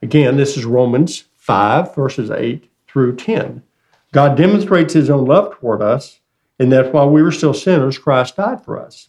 Again, 0.00 0.36
this 0.36 0.56
is 0.56 0.64
Romans 0.64 1.24
5, 1.38 1.92
verses 1.92 2.30
8 2.30 2.70
through 2.86 3.16
10. 3.16 3.64
God 4.12 4.36
demonstrates 4.36 4.94
his 4.94 5.10
own 5.10 5.24
love 5.24 5.58
toward 5.58 5.82
us 5.82 6.20
in 6.60 6.68
that 6.68 6.92
while 6.92 7.10
we 7.10 7.20
were 7.20 7.32
still 7.32 7.54
sinners, 7.54 7.98
Christ 7.98 8.36
died 8.36 8.64
for 8.64 8.78
us. 8.78 9.08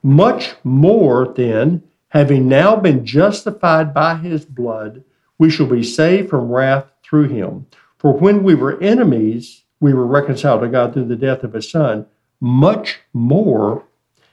Much 0.00 0.54
more, 0.62 1.32
then, 1.34 1.82
having 2.12 2.46
now 2.46 2.76
been 2.76 3.06
justified 3.06 3.94
by 3.94 4.14
his 4.16 4.44
blood, 4.44 5.02
we 5.38 5.48
shall 5.48 5.64
be 5.64 5.82
saved 5.82 6.28
from 6.28 6.52
wrath 6.52 6.84
through 7.02 7.26
him. 7.26 7.66
For 7.96 8.12
when 8.12 8.42
we 8.42 8.54
were 8.54 8.78
enemies, 8.82 9.62
we 9.80 9.94
were 9.94 10.06
reconciled 10.06 10.60
to 10.60 10.68
God 10.68 10.92
through 10.92 11.06
the 11.06 11.16
death 11.16 11.42
of 11.42 11.54
his 11.54 11.70
Son. 11.70 12.04
Much 12.38 13.00
more, 13.14 13.84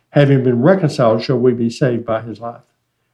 having 0.09 0.43
been 0.43 0.61
reconciled, 0.61 1.23
shall 1.23 1.39
we 1.39 1.53
be 1.53 1.69
saved 1.69 2.05
by 2.05 2.19
his 2.19 2.41
life. 2.41 2.63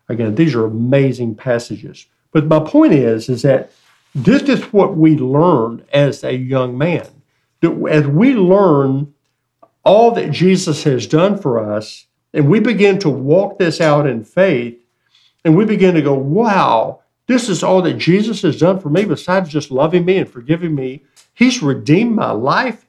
Again, 0.09 0.33
these 0.33 0.55
are 0.55 0.65
amazing 0.65 1.35
passages. 1.35 2.07
But 2.31 2.47
my 2.47 2.59
point 2.59 2.93
is, 2.93 3.29
is 3.29 3.43
that 3.43 3.71
this 4.15 4.41
is 4.43 4.73
what 4.73 4.97
we 4.97 5.15
learned 5.15 5.85
as 5.93 6.23
a 6.23 6.35
young 6.35 6.75
man. 6.75 7.07
That 7.61 7.87
as 7.91 8.07
we 8.07 8.33
learn 8.33 9.13
all 9.83 10.09
that 10.13 10.31
Jesus 10.31 10.85
has 10.85 11.05
done 11.05 11.37
for 11.37 11.59
us, 11.59 12.07
and 12.35 12.49
we 12.49 12.59
begin 12.59 12.99
to 12.99 13.09
walk 13.09 13.57
this 13.57 13.79
out 13.79 14.05
in 14.05 14.23
faith, 14.23 14.77
and 15.45 15.55
we 15.55 15.63
begin 15.63 15.95
to 15.95 16.01
go, 16.01 16.13
wow, 16.13 16.99
this 17.27 17.49
is 17.49 17.63
all 17.63 17.81
that 17.81 17.97
Jesus 17.97 18.41
has 18.41 18.59
done 18.59 18.79
for 18.79 18.89
me 18.89 19.05
besides 19.05 19.49
just 19.49 19.71
loving 19.71 20.05
me 20.05 20.17
and 20.17 20.29
forgiving 20.29 20.75
me. 20.75 21.03
He's 21.33 21.63
redeemed 21.63 22.15
my 22.15 22.31
life. 22.31 22.85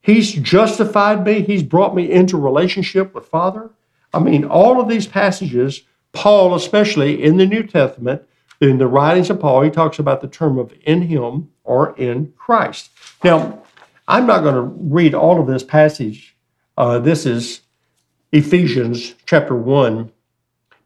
He's 0.00 0.32
justified 0.32 1.24
me. 1.24 1.42
He's 1.42 1.62
brought 1.62 1.94
me 1.94 2.10
into 2.10 2.38
relationship 2.38 3.14
with 3.14 3.26
Father. 3.26 3.70
I 4.14 4.18
mean, 4.18 4.44
all 4.44 4.80
of 4.80 4.88
these 4.88 5.06
passages, 5.06 5.82
Paul, 6.12 6.54
especially 6.54 7.22
in 7.22 7.36
the 7.36 7.46
New 7.46 7.64
Testament, 7.64 8.22
in 8.60 8.78
the 8.78 8.86
writings 8.86 9.30
of 9.30 9.40
Paul, 9.40 9.62
he 9.62 9.70
talks 9.70 9.98
about 9.98 10.22
the 10.22 10.28
term 10.28 10.58
of 10.58 10.74
in 10.82 11.02
him 11.02 11.50
or 11.64 11.94
in 11.96 12.32
Christ. 12.36 12.90
Now, 13.22 13.62
I'm 14.08 14.26
not 14.26 14.42
going 14.42 14.54
to 14.54 14.62
read 14.62 15.14
all 15.14 15.40
of 15.40 15.46
this 15.46 15.62
passage. 15.62 16.34
Uh, 16.76 16.98
this 16.98 17.26
is 17.26 17.60
Ephesians 18.32 19.14
chapter 19.26 19.56
1, 19.56 20.10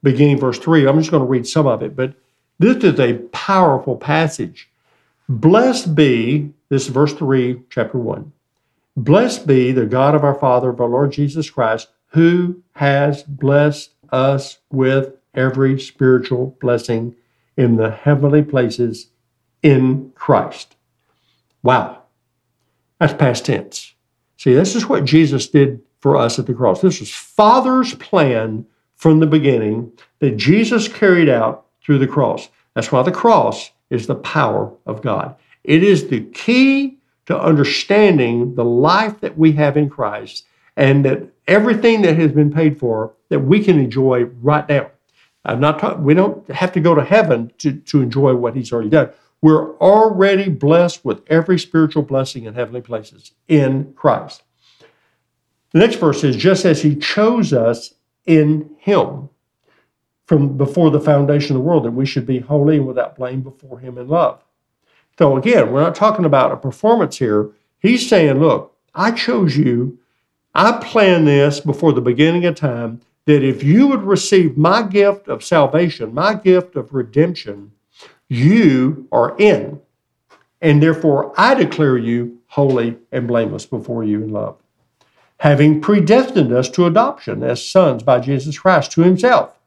beginning 0.03 0.39
verse 0.39 0.59
3. 0.59 0.87
I'm 0.87 0.99
just 0.99 1.11
going 1.11 1.23
to 1.23 1.29
read 1.29 1.47
some 1.47 1.67
of 1.67 1.83
it, 1.83 1.95
but 1.95 2.15
this 2.59 2.83
is 2.83 2.99
a 2.99 3.19
powerful 3.33 3.97
passage. 3.97 4.71
Blessed 5.29 5.95
be, 5.95 6.53
this 6.69 6.85
is 6.85 6.89
verse 6.89 7.13
3, 7.13 7.61
chapter 7.71 7.99
1. 7.99 8.33
Blessed 8.97 9.47
be 9.47 9.73
the 9.73 9.87
God 9.87 10.15
of 10.15 10.25
our 10.25 10.35
Father, 10.35 10.71
of 10.71 10.81
our 10.81 10.89
Lord 10.89 11.13
Jesus 11.13 11.51
Christ, 11.51 11.89
who 12.09 12.63
has 12.77 13.23
blessed 13.25 13.91
us 14.11 14.59
with 14.71 15.15
every 15.35 15.81
spiritual 15.81 16.57
blessing 16.61 17.15
in 17.57 17.77
the 17.77 17.91
heavenly 17.91 18.43
places 18.43 19.09
in 19.63 20.13
Christ. 20.15 20.77
Wow. 21.63 22.03
That's 23.01 23.15
past 23.15 23.47
tense. 23.47 23.95
See, 24.37 24.55
this 24.55 24.77
is 24.77 24.89
what 24.89 25.05
Jesus 25.05 25.49
did 25.49 25.81
for 26.05 26.19
us 26.19 26.39
at 26.39 26.45
the 26.45 26.53
cross. 26.53 26.83
This 26.83 27.01
was 27.01 27.11
Father's 27.11 27.95
plan 27.95 28.67
from 28.95 29.21
the 29.21 29.27
beginning 29.27 29.91
that 30.19 30.37
Jesus 30.37 30.87
carried 30.87 31.31
out 31.31 31.65
through 31.83 31.99
the 31.99 32.07
cross. 32.07 32.51
That's 32.75 32.93
why 32.93 33.03
the 33.03 33.11
cross 33.11 33.71
is 33.89 34.07
the 34.07 34.17
power 34.17 34.71
of 34.85 35.01
God. 35.01 35.35
It 35.65 35.83
is 35.83 36.09
the 36.09 36.21
key 36.21 36.99
to 37.25 37.41
understanding 37.41 38.55
the 38.55 38.67
life 38.67 39.19
that 39.21 39.39
we 39.39 39.53
have 39.53 39.79
in 39.79 39.89
Christ 39.89 40.45
and 40.77 41.07
that 41.07 41.23
everything 41.49 42.03
that 42.03 42.19
has 42.19 42.33
been 42.33 42.53
paid 42.53 42.79
for 42.79 43.15
that 43.31 43.39
we 43.41 43.65
can 43.65 43.79
enjoy 43.79 44.25
right 44.43 44.69
now. 44.69 44.91
I'm 45.47 45.59
not 45.59 46.03
we 46.03 46.13
don't 46.13 46.47
have 46.51 46.73
to 46.73 46.81
go 46.81 46.95
to 46.95 47.03
heaven 47.03 47.51
to, 47.61 47.73
to 47.73 48.03
enjoy 48.03 48.35
what 48.35 48.55
he's 48.55 48.75
already 48.75 48.91
done. 48.91 49.09
We're 49.41 49.75
already 49.79 50.51
blessed 50.51 51.03
with 51.03 51.23
every 51.29 51.59
spiritual 51.59 52.03
blessing 52.03 52.45
in 52.45 52.53
heavenly 52.53 52.83
places 52.83 53.33
in 53.49 53.95
Christ. 53.95 54.43
The 55.75 55.81
next 55.81 55.97
verse 55.97 56.21
says, 56.21 56.37
just 56.37 56.65
as 56.65 56.83
he 56.83 56.95
chose 56.95 57.53
us 57.53 57.95
in 58.27 58.77
him 58.79 59.29
from 60.25 60.57
before 60.57 60.93
the 60.93 61.01
foundation 61.01 61.57
of 61.57 61.63
the 61.63 61.69
world, 61.69 61.85
that 61.85 61.91
we 61.91 62.07
should 62.07 62.27
be 62.27 62.39
holy 62.39 62.77
and 62.77 62.87
without 62.87 63.17
blame 63.17 63.43
before 63.43 63.81
him 63.81 63.99
in 63.99 64.07
love. 64.07 64.41
So 65.19 65.37
again, 65.37 65.73
we're 65.73 65.83
not 65.83 65.97
talking 65.97 66.27
about 66.27 66.53
a 66.53 66.57
performance 66.57 67.19
here. 67.19 67.51
He's 67.81 68.09
saying, 68.09 68.39
look, 68.39 68.73
I 68.95 69.11
chose 69.11 69.57
you. 69.57 69.99
I 70.55 70.79
planned 70.81 71.27
this 71.27 71.59
before 71.59 71.93
the 71.93 72.01
beginning 72.01 72.47
of 72.47 72.55
time 72.55 73.01
that 73.25 73.43
if 73.43 73.65
you 73.65 73.89
would 73.89 74.05
receive 74.05 74.57
my 74.57 74.83
gift 74.83 75.27
of 75.27 75.43
salvation, 75.43 76.15
my 76.15 76.35
gift 76.35 76.77
of 76.77 76.95
redemption, 76.95 77.73
you 78.29 79.09
are 79.11 79.37
in. 79.39 79.81
And 80.61 80.81
therefore, 80.81 81.35
I 81.37 81.55
declare 81.55 81.99
you 81.99 82.39
holy 82.47 82.97
and 83.11 83.27
blameless 83.27 83.67
before 83.67 84.05
you 84.05 84.23
in 84.23 84.29
love. 84.29 84.57
Having 85.41 85.81
predestined 85.81 86.53
us 86.53 86.69
to 86.71 86.87
adoption 86.87 87.43
as 87.43 87.67
sons 87.67 88.03
by 88.03 88.21
Jesus 88.21 88.59
Christ 88.59 88.93
to 88.93 89.03
himself, 89.03 89.59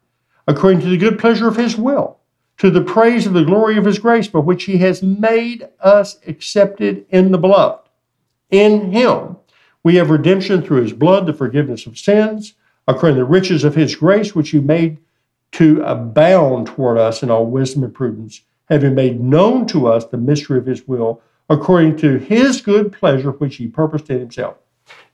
according 0.48 0.82
to 0.82 0.90
the 0.90 0.98
good 0.98 1.20
pleasure 1.20 1.48
of 1.48 1.58
his 1.58 1.78
will, 1.78 2.18
to 2.58 2.70
the 2.70 2.82
praise 2.82 3.28
of 3.28 3.34
the 3.34 3.44
glory 3.44 3.78
of 3.78 3.86
his 3.86 4.00
grace, 4.00 4.28
by 4.28 4.40
which 4.40 4.64
he 4.64 4.78
has 4.78 5.04
made 5.04 5.68
us 5.80 6.18
accepted 6.26 7.06
in 7.10 7.32
the 7.32 7.38
beloved. 7.38 7.88
In 8.50 8.92
him 8.92 9.38
we 9.84 9.96
have 9.96 10.10
redemption 10.10 10.62
through 10.62 10.82
his 10.82 10.94
blood, 10.94 11.26
the 11.26 11.34
forgiveness 11.34 11.86
of 11.86 11.98
sins 11.98 12.56
according 12.88 13.18
to 13.18 13.22
the 13.22 13.30
riches 13.30 13.64
of 13.64 13.76
his 13.76 13.96
grace, 13.96 14.34
which 14.34 14.52
he 14.52 14.60
made 14.60 14.98
to 15.52 15.82
abound 15.84 16.68
toward 16.68 16.98
us 16.98 17.22
in 17.22 17.30
all 17.30 17.46
wisdom 17.46 17.84
and 17.84 17.94
prudence, 17.94 18.42
having 18.70 18.96
made 18.96 19.20
known 19.20 19.66
to 19.68 19.88
us 19.88 20.06
the 20.06 20.18
mystery 20.18 20.58
of 20.58 20.66
his 20.66 20.88
will, 20.88 21.22
according 21.50 21.98
to 21.98 22.18
his 22.18 22.62
good 22.62 22.92
pleasure, 22.92 23.32
which 23.32 23.58
he 23.58 23.68
purposed 23.68 24.10
in 24.10 24.20
himself. 24.20 24.58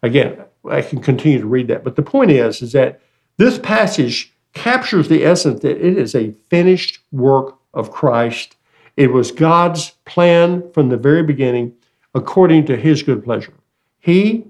Again, 0.02 0.44
I 0.70 0.82
can 0.82 1.02
continue 1.02 1.40
to 1.40 1.48
read 1.48 1.68
that, 1.68 1.84
but 1.84 1.96
the 1.96 2.02
point 2.02 2.32
is, 2.32 2.62
is 2.62 2.72
that 2.74 3.02
this 3.38 3.58
passage 3.60 4.34
captures 4.54 5.10
the 5.10 5.26
essence 5.26 5.62
that 5.62 5.86
it 5.86 5.98
is 5.98 6.16
a 6.16 6.32
finished 6.50 7.00
work 7.12 7.58
of 7.74 7.92
Christ. 7.92 8.56
It 8.96 9.12
was 9.12 9.32
God's 9.32 9.92
plan 10.06 10.72
from 10.74 10.90
the 10.90 10.98
very 10.98 11.24
beginning, 11.24 11.74
according 12.14 12.66
to 12.68 12.78
his 12.78 13.02
good 13.02 13.24
pleasure. 13.24 13.54
He 14.00 14.46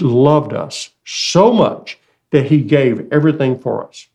loved 0.00 0.52
us 0.52 0.90
so 1.04 1.52
much 1.52 1.98
that 2.30 2.46
he 2.46 2.62
gave 2.62 3.10
everything 3.12 3.58
for 3.58 3.86
us. 3.86 4.08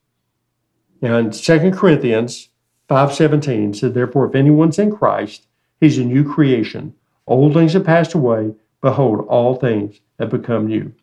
And 1.01 1.13
in 1.13 1.31
2 1.31 1.71
Corinthians 1.71 2.49
5:17 2.89 3.75
said, 3.75 3.93
Therefore, 3.93 4.27
if 4.27 4.35
anyone's 4.35 4.79
in 4.79 4.95
Christ, 4.95 5.47
he's 5.79 5.97
a 5.97 6.03
new 6.03 6.23
creation. 6.23 6.93
Old 7.27 7.53
things 7.53 7.73
have 7.73 7.83
passed 7.83 8.13
away. 8.13 8.53
Behold, 8.81 9.25
all 9.27 9.55
things 9.55 9.99
have 10.19 10.29
become 10.29 10.67
new. 10.67 10.93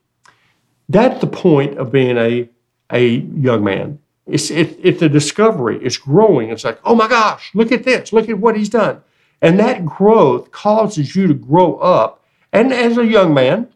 That's 0.88 1.20
the 1.20 1.26
point 1.26 1.78
of 1.78 1.92
being 1.92 2.18
a, 2.18 2.48
a 2.90 3.06
young 3.06 3.64
man. 3.64 3.98
It's, 4.26 4.50
it, 4.50 4.78
it's 4.82 5.02
a 5.02 5.08
discovery. 5.08 5.78
It's 5.82 5.96
growing. 5.96 6.50
It's 6.50 6.64
like, 6.64 6.78
oh 6.84 6.94
my 6.94 7.08
gosh, 7.08 7.50
look 7.54 7.72
at 7.72 7.84
this. 7.84 8.12
Look 8.12 8.28
at 8.28 8.38
what 8.38 8.56
he's 8.56 8.68
done. 8.68 9.02
And 9.40 9.58
that 9.58 9.84
growth 9.84 10.52
causes 10.52 11.16
you 11.16 11.26
to 11.26 11.34
grow 11.34 11.76
up. 11.76 12.24
And 12.52 12.72
as 12.72 12.98
a 12.98 13.06
young 13.06 13.34
man, 13.34 13.68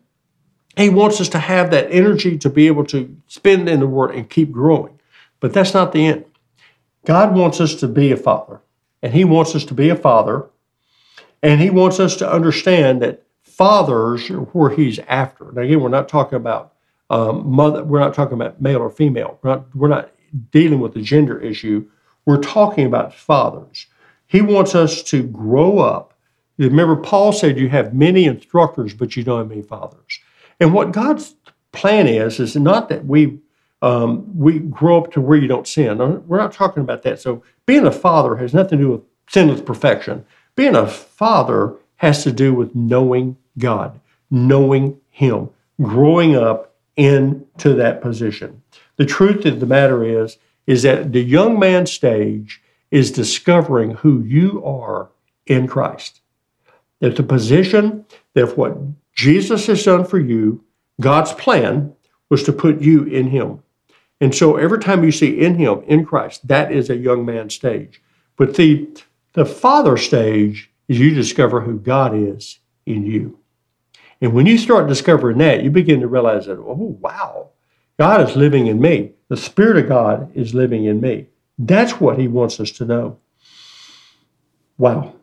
he 0.77 0.91
wants 0.91 1.21
us 1.21 1.29
to 1.31 1.39
have 1.39 1.71
that 1.71 1.91
energy 1.91 2.37
to 2.39 2.51
be 2.51 2.67
able 2.67 2.85
to 2.87 3.17
spend 3.27 3.69
in 3.69 3.81
the 3.81 3.87
Word 3.87 4.15
and 4.15 4.29
keep 4.29 4.53
growing. 4.53 5.01
But 5.41 5.55
that's 5.55 5.73
not 5.73 5.93
the 5.93 6.07
end. 6.07 6.27
God 7.07 7.35
wants 7.35 7.61
us 7.61 7.75
to 7.77 7.89
be 7.89 8.13
a 8.13 8.17
father, 8.17 8.61
and 9.03 9.15
He 9.15 9.25
wants 9.25 9.55
us 9.55 9.65
to 9.67 9.75
be 9.75 9.89
a 9.89 9.97
father, 9.97 10.47
and 11.43 11.61
He 11.61 11.71
wants 11.71 11.99
us 11.99 12.17
to 12.17 12.31
understand 12.31 13.01
that 13.03 13.23
fathers 13.57 14.29
where 14.29 14.71
He's 14.71 14.99
after. 15.01 15.51
Now, 15.53 15.63
again, 15.63 15.81
we're 15.81 15.89
not 15.89 16.09
talking 16.09 16.37
about 16.37 16.75
um, 17.11 17.49
mother. 17.49 17.85
We're 17.85 18.01
not 18.01 18.15
talking 18.15 18.35
about 18.35 18.61
male 18.61 18.79
or 18.79 18.91
female. 18.91 19.39
We're 19.43 19.51
not. 19.51 19.77
We're 19.77 19.89
not 19.89 20.11
dealing 20.51 20.81
with 20.81 20.95
the 20.95 21.03
gender 21.03 21.39
issue. 21.41 21.89
We're 22.27 22.43
talking 22.43 22.87
about 22.87 23.15
fathers. 23.15 23.87
He 24.27 24.43
wants 24.43 24.75
us 24.75 25.03
to 25.05 25.23
grow 25.23 25.79
up. 25.79 26.15
Remember, 26.59 26.97
Paul 26.97 27.33
said, 27.33 27.59
"You 27.59 27.69
have 27.69 27.95
many 27.95 28.25
instructors, 28.25 28.93
but 28.95 29.17
you 29.17 29.23
don't 29.23 29.39
have 29.39 29.49
many 29.49 29.63
fathers." 29.63 30.21
And 30.61 30.73
what 30.73 30.93
God's 30.93 31.35
plan 31.73 32.07
is, 32.07 32.41
is 32.41 32.57
not 32.57 32.89
that 32.89 33.05
we 33.07 33.39
um, 33.83 34.27
we 34.37 34.59
grow 34.59 34.99
up 34.99 35.13
to 35.13 35.21
where 35.21 35.39
you 35.39 35.47
don't 35.47 35.69
sin. 35.69 35.99
We're 36.27 36.39
not 36.39 36.53
talking 36.53 36.83
about 36.83 37.03
that. 37.03 37.21
So 37.21 37.43
being 37.67 37.87
a 37.87 37.93
father 37.93 38.37
has 38.37 38.55
nothing 38.55 38.79
to 38.79 38.85
do 38.85 38.91
with 38.91 39.03
sinless 39.29 39.61
perfection. 39.61 40.25
Being 40.57 40.75
a 40.75 40.87
father 40.87 41.75
has 41.97 42.23
to 42.25 42.33
do 42.33 42.55
with 42.55 42.75
knowing 42.75 43.37
God, 43.59 44.01
knowing 44.31 45.01
Him, 45.11 45.51
growing 45.81 46.37
up 46.37 46.75
into 46.97 47.75
that 47.75 48.01
position. 48.01 48.63
The 48.97 49.07
truth 49.07 49.45
of 49.45 49.61
the 49.61 49.67
matter 49.67 50.05
is, 50.05 50.39
is 50.67 50.83
that 50.83 51.13
the 51.13 51.23
young 51.23 51.59
man 51.59 51.87
stage 51.87 52.63
is 52.91 53.11
discovering 53.13 53.93
who 53.93 54.23
you 54.23 54.65
are 54.65 55.11
in 55.47 55.67
Christ. 55.67 56.21
That 57.01 57.17
the 57.17 57.23
position 57.23 58.07
that 58.35 58.57
what 58.57 58.79
Jesus 59.15 59.67
has 59.67 59.85
done 59.85 60.05
for 60.05 60.19
you, 60.19 60.65
God's 61.01 61.33
plan 61.33 61.95
was 62.29 62.43
to 62.45 62.53
put 62.53 62.81
you 62.81 63.05
in 63.05 63.29
Him. 63.29 63.63
And 64.21 64.35
so 64.35 64.57
every 64.57 64.79
time 64.79 65.05
you 65.05 65.13
see 65.13 65.41
in 65.41 65.57
Him, 65.57 65.83
in 65.87 66.05
Christ, 66.05 66.49
that 66.49 66.73
is 66.73 66.89
a 66.89 66.97
young 66.97 67.25
man 67.25 67.51
stage. 67.51 68.01
But 68.37 68.57
the, 68.57 68.89
the 69.35 69.45
father 69.45 69.97
stage 69.97 70.71
is 70.89 70.99
you 70.99 71.15
discover 71.15 71.61
who 71.61 71.79
God 71.79 72.15
is 72.15 72.59
in 72.87 73.05
you. 73.05 73.39
And 74.21 74.33
when 74.33 74.47
you 74.47 74.59
start 74.59 74.89
discovering 74.89 75.39
that, 75.39 75.63
you 75.63 75.71
begin 75.71 76.01
to 76.01 76.09
realize 76.09 76.47
that, 76.47 76.59
oh, 76.59 76.99
wow, 77.01 77.51
God 77.99 78.29
is 78.29 78.37
living 78.37 78.67
in 78.67 78.81
me. 78.81 79.13
The 79.29 79.37
Spirit 79.37 79.77
of 79.77 79.89
God 79.89 80.31
is 80.35 80.55
living 80.55 80.85
in 80.85 81.01
me. 81.01 81.27
That's 81.59 82.01
what 82.01 82.19
He 82.19 82.29
wants 82.29 82.61
us 82.61 82.71
to 82.73 82.85
know. 82.85 83.19
Wow. 84.79 85.15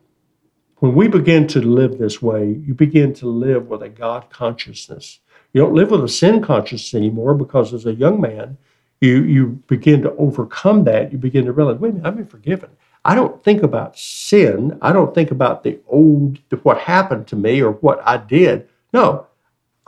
When 0.78 0.96
we 0.96 1.08
begin 1.08 1.48
to 1.48 1.62
live 1.62 1.98
this 1.98 2.22
way, 2.22 2.48
you 2.66 2.74
begin 2.74 3.14
to 3.16 3.28
live 3.28 3.68
with 3.68 3.82
a 3.82 3.90
God 3.90 4.30
consciousness. 4.30 5.20
You 5.54 5.62
don't 5.62 5.76
live 5.76 5.92
with 5.92 6.04
a 6.04 6.10
sin 6.10 6.42
consciousness 6.42 6.94
anymore 6.94 7.36
because 7.36 7.74
as 7.74 7.86
a 7.86 7.94
young 7.94 8.20
man, 8.20 8.58
you, 9.00 9.24
you 9.24 9.48
begin 9.68 10.02
to 10.02 10.14
overcome 10.16 10.86
that. 10.86 11.12
You 11.12 11.18
begin 11.18 11.46
to 11.46 11.52
realize, 11.52 11.78
wait 11.78 11.90
a 11.90 11.94
minute, 11.94 12.08
I've 12.08 12.16
been 12.16 12.26
forgiven. 12.26 12.70
I 13.06 13.16
don't 13.16 13.44
think 13.44 13.64
about 13.64 13.98
sin. 13.98 14.78
I 14.82 14.94
don't 14.94 15.14
think 15.14 15.32
about 15.32 15.64
the 15.64 15.80
old, 15.88 16.40
what 16.64 16.80
happened 16.80 17.28
to 17.28 17.36
me 17.36 17.62
or 17.62 17.72
what 17.72 18.02
I 18.06 18.18
did. 18.18 18.68
No, 18.94 19.28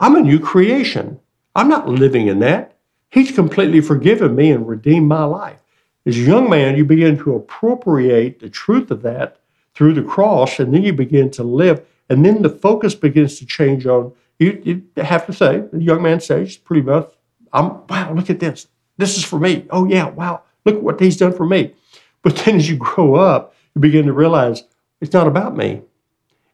I'm 0.00 0.16
a 0.16 0.20
new 0.20 0.40
creation. 0.40 1.20
I'm 1.54 1.68
not 1.68 1.88
living 1.88 2.26
in 2.26 2.40
that. 2.40 2.76
He's 3.10 3.30
completely 3.30 3.80
forgiven 3.80 4.34
me 4.34 4.50
and 4.50 4.68
redeemed 4.68 5.08
my 5.08 5.24
life. 5.24 5.62
As 6.04 6.18
a 6.18 6.20
young 6.20 6.50
man, 6.50 6.76
you 6.76 6.84
begin 6.84 7.16
to 7.18 7.34
appropriate 7.34 8.40
the 8.40 8.50
truth 8.50 8.90
of 8.90 9.02
that 9.02 9.38
through 9.74 9.94
the 9.94 10.02
cross, 10.02 10.58
and 10.58 10.74
then 10.74 10.82
you 10.82 10.92
begin 10.92 11.30
to 11.30 11.42
live. 11.42 11.84
And 12.10 12.24
then 12.24 12.42
the 12.42 12.48
focus 12.48 12.94
begins 12.94 13.38
to 13.38 13.46
change 13.46 13.86
on, 13.86 14.12
you, 14.38 14.60
you 14.64 15.02
have 15.02 15.26
to 15.26 15.32
say, 15.32 15.64
the 15.72 15.82
young 15.82 16.02
man 16.02 16.20
says, 16.20 16.56
pretty 16.56 16.82
much, 16.82 17.10
I'm, 17.52 17.86
wow, 17.86 18.12
look 18.12 18.28
at 18.28 18.40
this. 18.40 18.66
This 18.98 19.16
is 19.16 19.24
for 19.24 19.38
me. 19.38 19.66
Oh, 19.70 19.86
yeah, 19.86 20.08
wow, 20.08 20.42
look 20.64 20.80
what 20.82 21.00
he's 21.00 21.16
done 21.16 21.32
for 21.32 21.46
me. 21.46 21.74
But 22.22 22.36
then 22.36 22.56
as 22.56 22.68
you 22.68 22.76
grow 22.76 23.14
up, 23.14 23.54
you 23.74 23.80
begin 23.80 24.06
to 24.06 24.12
realize 24.12 24.64
it's 25.00 25.12
not 25.12 25.26
about 25.26 25.56
me, 25.56 25.82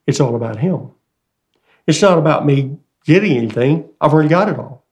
it's 0.07 0.21
all 0.21 0.37
about 0.37 0.59
him. 0.59 0.91
It's 1.87 2.03
not 2.03 2.18
about 2.18 2.47
me 2.47 2.79
getting 3.05 3.37
anything, 3.37 3.88
I've 4.01 4.12
already 4.12 4.29
got 4.29 4.49
it 4.49 4.59
all. 4.59 4.85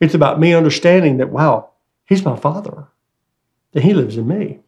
It's 0.00 0.14
about 0.14 0.40
me 0.40 0.54
understanding 0.54 1.18
that, 1.18 1.30
wow, 1.30 1.70
he's 2.06 2.24
my 2.24 2.36
father, 2.36 2.88
that 3.72 3.82
he 3.82 3.92
lives 3.92 4.16
in 4.16 4.26
me. 4.26 4.60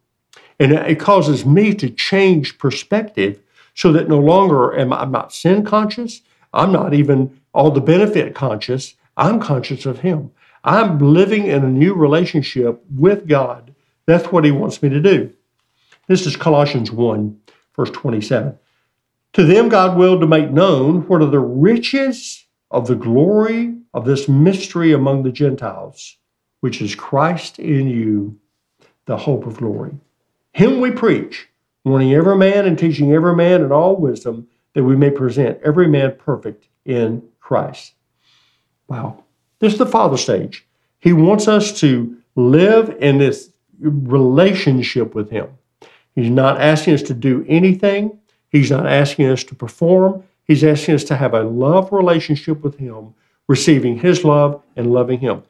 And 0.58 0.72
it 0.72 1.00
causes 1.00 1.46
me 1.46 1.74
to 1.74 1.88
change 1.88 2.58
perspective 2.58 3.40
so 3.74 3.92
that 3.92 4.08
no 4.08 4.18
longer 4.18 4.78
am 4.78 4.92
I, 4.92 5.00
I'm 5.00 5.10
not 5.10 5.32
sin 5.32 5.64
conscious. 5.64 6.20
I'm 6.52 6.72
not 6.72 6.92
even 6.92 7.40
all 7.54 7.70
the 7.70 7.80
benefit 7.80 8.34
conscious. 8.34 8.94
I'm 9.16 9.40
conscious 9.40 9.86
of 9.86 10.00
him. 10.00 10.30
I'm 10.64 10.98
living 10.98 11.46
in 11.46 11.64
a 11.64 11.68
new 11.68 11.94
relationship 11.94 12.82
with 12.94 13.26
God. 13.26 13.74
That's 14.06 14.30
what 14.30 14.44
he 14.44 14.50
wants 14.50 14.82
me 14.82 14.90
to 14.90 15.00
do. 15.00 15.32
This 16.08 16.26
is 16.26 16.36
Colossians 16.36 16.90
1, 16.90 17.40
verse 17.74 17.90
27. 17.90 18.58
To 19.34 19.44
them, 19.44 19.68
God 19.68 19.96
willed 19.96 20.20
to 20.20 20.26
make 20.26 20.50
known 20.50 21.06
what 21.06 21.22
are 21.22 21.26
the 21.26 21.38
riches 21.38 22.46
of 22.70 22.86
the 22.86 22.96
glory 22.96 23.76
of 23.94 24.04
this 24.04 24.28
mystery 24.28 24.92
among 24.92 25.22
the 25.22 25.32
Gentiles, 25.32 26.16
which 26.60 26.82
is 26.82 26.94
Christ 26.94 27.58
in 27.58 27.88
you, 27.88 28.38
the 29.06 29.16
hope 29.16 29.46
of 29.46 29.56
glory. 29.56 29.92
Him 30.52 30.80
we 30.80 30.90
preach, 30.90 31.48
warning 31.84 32.12
every 32.12 32.36
man 32.36 32.66
and 32.66 32.78
teaching 32.78 33.12
every 33.12 33.34
man 33.34 33.62
in 33.62 33.72
all 33.72 33.96
wisdom, 33.96 34.48
that 34.74 34.84
we 34.84 34.96
may 34.96 35.10
present 35.10 35.58
every 35.64 35.88
man 35.88 36.16
perfect 36.18 36.68
in 36.84 37.22
Christ. 37.40 37.94
Wow. 38.88 39.24
This 39.58 39.72
is 39.72 39.78
the 39.78 39.86
Father 39.86 40.16
stage. 40.16 40.66
He 40.98 41.12
wants 41.12 41.48
us 41.48 41.78
to 41.80 42.16
live 42.36 42.96
in 43.00 43.18
this 43.18 43.50
relationship 43.80 45.14
with 45.14 45.30
Him. 45.30 45.48
He's 46.14 46.30
not 46.30 46.60
asking 46.60 46.94
us 46.94 47.02
to 47.04 47.14
do 47.14 47.44
anything, 47.48 48.19
He's 48.50 48.70
not 48.70 48.86
asking 48.86 49.26
us 49.26 49.44
to 49.44 49.54
perform. 49.54 50.24
He's 50.44 50.64
asking 50.64 50.96
us 50.96 51.04
to 51.04 51.16
have 51.16 51.34
a 51.34 51.44
love 51.44 51.92
relationship 51.92 52.62
with 52.62 52.76
Him, 52.76 53.14
receiving 53.48 53.98
His 53.98 54.24
love 54.24 54.62
and 54.76 54.92
loving 54.92 55.20
Him. 55.20 55.42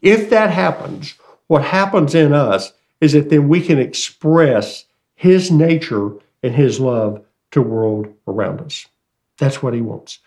If 0.00 0.30
that 0.30 0.50
happens, 0.50 1.14
what 1.48 1.64
happens 1.64 2.14
in 2.14 2.32
us 2.32 2.72
is 3.00 3.12
that 3.12 3.28
then 3.28 3.48
we 3.48 3.60
can 3.60 3.78
express 3.78 4.84
His 5.14 5.50
nature 5.50 6.12
and 6.42 6.54
His 6.54 6.80
love 6.80 7.24
to 7.50 7.60
world 7.60 8.14
around 8.28 8.60
us. 8.60 8.86
That's 9.38 9.62
what 9.62 9.74
He 9.74 9.80
wants. 9.80 10.20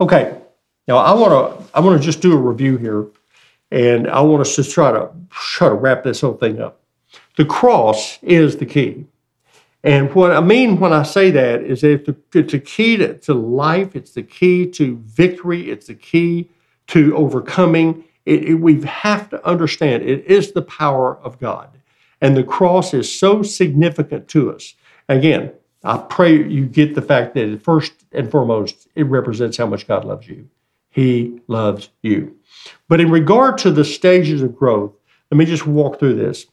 Okay, 0.00 0.40
now 0.88 0.96
I 0.96 1.12
want 1.12 1.32
to 1.32 1.76
I 1.76 1.80
want 1.80 2.00
to 2.00 2.04
just 2.04 2.22
do 2.22 2.32
a 2.32 2.36
review 2.36 2.78
here, 2.78 3.06
and 3.70 4.08
I 4.08 4.20
want 4.22 4.40
us 4.40 4.56
to 4.56 4.64
try 4.64 4.90
to 4.90 5.10
try 5.30 5.68
to 5.68 5.74
wrap 5.74 6.02
this 6.02 6.22
whole 6.22 6.34
thing 6.34 6.60
up. 6.60 6.80
The 7.36 7.44
cross 7.44 8.18
is 8.22 8.56
the 8.56 8.66
key. 8.66 9.06
And 9.84 10.14
what 10.14 10.30
I 10.30 10.40
mean 10.40 10.78
when 10.78 10.92
I 10.92 11.02
say 11.02 11.30
that 11.32 11.62
is 11.62 11.80
that 11.80 12.16
it's 12.34 12.54
a 12.54 12.58
key 12.58 12.96
to, 12.98 13.18
to 13.18 13.34
life, 13.34 13.96
it's 13.96 14.12
the 14.12 14.22
key 14.22 14.66
to 14.70 14.96
victory, 15.04 15.70
it's 15.70 15.88
the 15.88 15.94
key 15.94 16.50
to 16.88 17.16
overcoming. 17.16 18.04
It, 18.24 18.44
it, 18.44 18.54
we 18.54 18.80
have 18.82 19.28
to 19.30 19.44
understand 19.46 20.04
it 20.04 20.24
is 20.26 20.52
the 20.52 20.62
power 20.62 21.18
of 21.18 21.40
God. 21.40 21.68
And 22.20 22.36
the 22.36 22.44
cross 22.44 22.94
is 22.94 23.12
so 23.12 23.42
significant 23.42 24.28
to 24.28 24.52
us. 24.52 24.74
Again, 25.08 25.52
I 25.82 25.98
pray 25.98 26.36
you 26.36 26.66
get 26.66 26.94
the 26.94 27.02
fact 27.02 27.34
that 27.34 27.60
first 27.62 27.92
and 28.12 28.30
foremost, 28.30 28.86
it 28.94 29.04
represents 29.04 29.56
how 29.56 29.66
much 29.66 29.88
God 29.88 30.04
loves 30.04 30.28
you. 30.28 30.48
He 30.90 31.40
loves 31.48 31.88
you. 32.02 32.36
But 32.88 33.00
in 33.00 33.10
regard 33.10 33.58
to 33.58 33.72
the 33.72 33.84
stages 33.84 34.42
of 34.42 34.54
growth, 34.54 34.92
let 35.30 35.38
me 35.38 35.44
just 35.44 35.66
walk 35.66 35.98
through 35.98 36.14
this. 36.14 36.46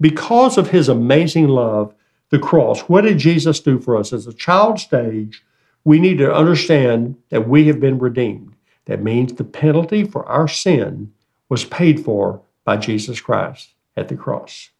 Because 0.00 0.58
of 0.58 0.68
his 0.68 0.88
amazing 0.88 1.48
love, 1.48 1.94
the 2.30 2.38
cross, 2.38 2.80
what 2.82 3.02
did 3.02 3.18
Jesus 3.18 3.60
do 3.60 3.78
for 3.78 3.96
us? 3.96 4.12
As 4.12 4.26
a 4.26 4.32
child 4.32 4.78
stage, 4.78 5.42
we 5.84 5.98
need 5.98 6.18
to 6.18 6.32
understand 6.32 7.16
that 7.30 7.48
we 7.48 7.66
have 7.66 7.80
been 7.80 7.98
redeemed. 7.98 8.54
That 8.86 9.02
means 9.02 9.32
the 9.32 9.44
penalty 9.44 10.04
for 10.04 10.26
our 10.26 10.48
sin 10.48 11.12
was 11.48 11.64
paid 11.64 12.04
for 12.04 12.42
by 12.64 12.76
Jesus 12.76 13.20
Christ 13.20 13.74
at 13.96 14.08
the 14.08 14.16
cross. 14.16 14.70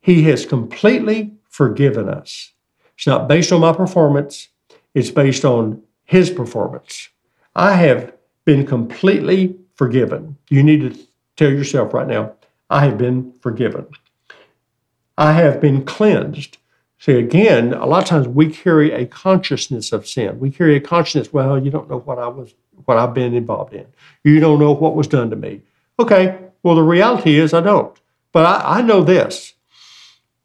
He 0.00 0.22
has 0.24 0.46
completely 0.46 1.34
forgiven 1.48 2.08
us. 2.08 2.52
It's 2.96 3.06
not 3.06 3.28
based 3.28 3.52
on 3.52 3.60
my 3.60 3.72
performance, 3.72 4.48
it's 4.94 5.10
based 5.10 5.44
on 5.44 5.82
His 6.04 6.30
performance. 6.30 7.08
I 7.54 7.72
have 7.72 8.14
been 8.44 8.66
completely 8.66 9.56
forgiven. 9.74 10.36
You 10.48 10.62
need 10.62 10.80
to 10.80 11.06
tell 11.36 11.50
yourself 11.50 11.92
right 11.92 12.06
now, 12.06 12.32
I 12.70 12.84
have 12.84 12.96
been 12.96 13.32
forgiven. 13.40 13.86
I 15.18 15.32
have 15.32 15.60
been 15.60 15.84
cleansed. 15.84 16.58
See, 16.98 17.12
again, 17.12 17.72
a 17.74 17.86
lot 17.86 18.02
of 18.02 18.08
times 18.08 18.28
we 18.28 18.50
carry 18.50 18.92
a 18.92 19.06
consciousness 19.06 19.92
of 19.92 20.06
sin. 20.06 20.40
We 20.40 20.50
carry 20.50 20.76
a 20.76 20.80
consciousness, 20.80 21.32
well, 21.32 21.62
you 21.62 21.70
don't 21.70 21.90
know 21.90 22.00
what 22.00 22.18
I 22.18 22.28
was, 22.28 22.54
what 22.84 22.96
I've 22.96 23.14
been 23.14 23.34
involved 23.34 23.74
in. 23.74 23.86
You 24.24 24.40
don't 24.40 24.58
know 24.58 24.72
what 24.72 24.96
was 24.96 25.06
done 25.06 25.30
to 25.30 25.36
me. 25.36 25.62
Okay, 25.98 26.38
well, 26.62 26.74
the 26.74 26.82
reality 26.82 27.38
is 27.38 27.54
I 27.54 27.60
don't. 27.60 27.98
But 28.32 28.46
I, 28.46 28.78
I 28.78 28.82
know 28.82 29.02
this 29.02 29.54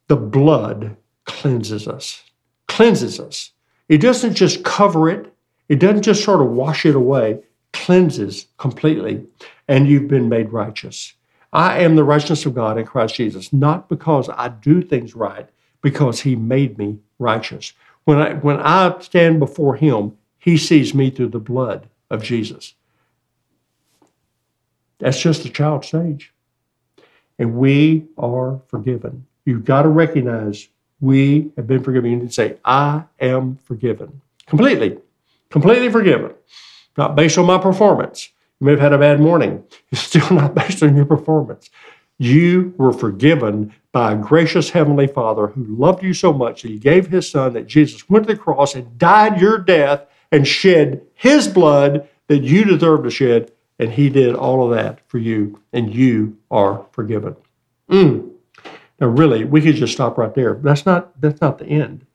the 0.08 0.16
blood 0.16 0.98
cleanses 1.26 1.88
us, 1.88 2.24
cleanses 2.68 3.20
us. 3.20 3.52
It 3.88 4.00
doesn't 4.00 4.36
just 4.36 4.64
cover 4.64 5.10
it, 5.10 5.34
it 5.70 5.80
doesn't 5.80 6.04
just 6.04 6.24
sort 6.24 6.42
of 6.42 6.52
wash 6.52 6.86
it 6.86 6.96
away, 6.96 7.42
cleanses 7.74 8.48
completely, 8.58 9.26
and 9.68 9.88
you've 9.88 10.08
been 10.10 10.30
made 10.30 10.52
righteous. 10.52 11.14
I 11.54 11.80
am 11.80 11.96
the 11.96 12.04
righteousness 12.04 12.46
of 12.46 12.56
God 12.56 12.78
in 12.78 12.86
Christ 12.86 13.16
Jesus, 13.16 13.52
not 13.52 13.90
because 13.90 14.30
I 14.30 14.50
do 14.50 14.82
things 14.82 15.16
right, 15.16 15.50
because 15.82 16.22
He 16.22 16.36
made 16.36 16.78
me 16.78 17.00
righteous. 17.20 17.74
When 18.06 18.20
I, 18.20 18.34
when 18.36 18.60
I 18.60 18.98
stand 19.00 19.40
before 19.40 19.76
Him, 19.76 20.18
He 20.40 20.58
sees 20.58 20.94
me 20.94 21.10
through 21.10 21.30
the 21.30 21.40
blood 21.40 21.90
of 22.10 22.24
Jesus. 22.24 22.74
That's 25.00 25.20
just 25.20 25.44
the 25.44 25.50
child 25.50 25.84
stage. 25.84 26.34
And 27.40 27.56
we 27.56 28.06
are 28.18 28.62
forgiven. 28.68 29.26
You've 29.46 29.66
got 29.66 29.82
to 29.82 29.90
recognize 29.90 30.68
we 31.00 31.52
have 31.56 31.66
been 31.66 31.84
forgiven. 31.84 32.12
You 32.12 32.18
need 32.18 32.28
to 32.28 32.34
say, 32.34 32.58
I 32.64 33.06
am 33.20 33.58
forgiven. 33.64 34.22
Completely, 34.46 35.00
completely 35.50 35.90
forgiven. 35.90 36.34
Not 36.98 37.16
based 37.16 37.38
on 37.38 37.46
my 37.46 37.58
performance, 37.58 38.30
you 38.62 38.66
may 38.66 38.72
have 38.72 38.80
had 38.80 38.94
a 38.94 39.00
bad 39.00 39.20
morning. 39.20 39.64
It's 39.92 40.02
still 40.02 40.30
not 40.32 40.54
based 40.54 40.84
on 40.84 40.96
your 40.96 41.06
performance. 41.06 41.72
You 42.20 42.76
were 42.78 42.94
forgiven 42.94 43.74
by 43.92 44.14
a 44.14 44.18
gracious 44.18 44.70
Heavenly 44.70 45.08
Father 45.08 45.48
who 45.48 45.64
loved 45.64 46.04
you 46.04 46.14
so 46.14 46.32
much 46.32 46.62
that 46.62 46.70
He 46.70 46.78
gave 46.78 47.08
His 47.08 47.30
Son, 47.30 47.54
that 47.54 47.66
Jesus 47.66 48.08
went 48.08 48.28
to 48.28 48.34
the 48.34 48.40
cross 48.40 48.76
and 48.76 49.00
died 49.00 49.42
your 49.42 49.58
death 49.58 50.06
and 50.32 50.48
shed 50.48 51.02
His 51.16 51.48
blood 51.48 52.08
that 52.28 52.44
you 52.44 52.64
deserved 52.64 53.06
to 53.06 53.10
shed. 53.10 53.52
And 53.80 53.92
He 53.92 54.10
did 54.10 54.36
all 54.36 54.64
of 54.64 54.78
that 54.78 55.00
for 55.08 55.18
you, 55.18 55.60
and 55.74 55.94
you 55.94 56.38
are 56.52 56.86
forgiven. 56.92 57.36
Mm. 57.90 58.30
Now, 59.00 59.08
really, 59.08 59.44
we 59.44 59.60
could 59.60 59.76
just 59.76 59.94
stop 59.94 60.20
right 60.20 60.36
there. 60.36 60.54
That's 60.54 60.86
not 60.86 61.20
that's 61.20 61.42
not 61.42 61.58
the 61.58 61.66
end. 61.66 62.06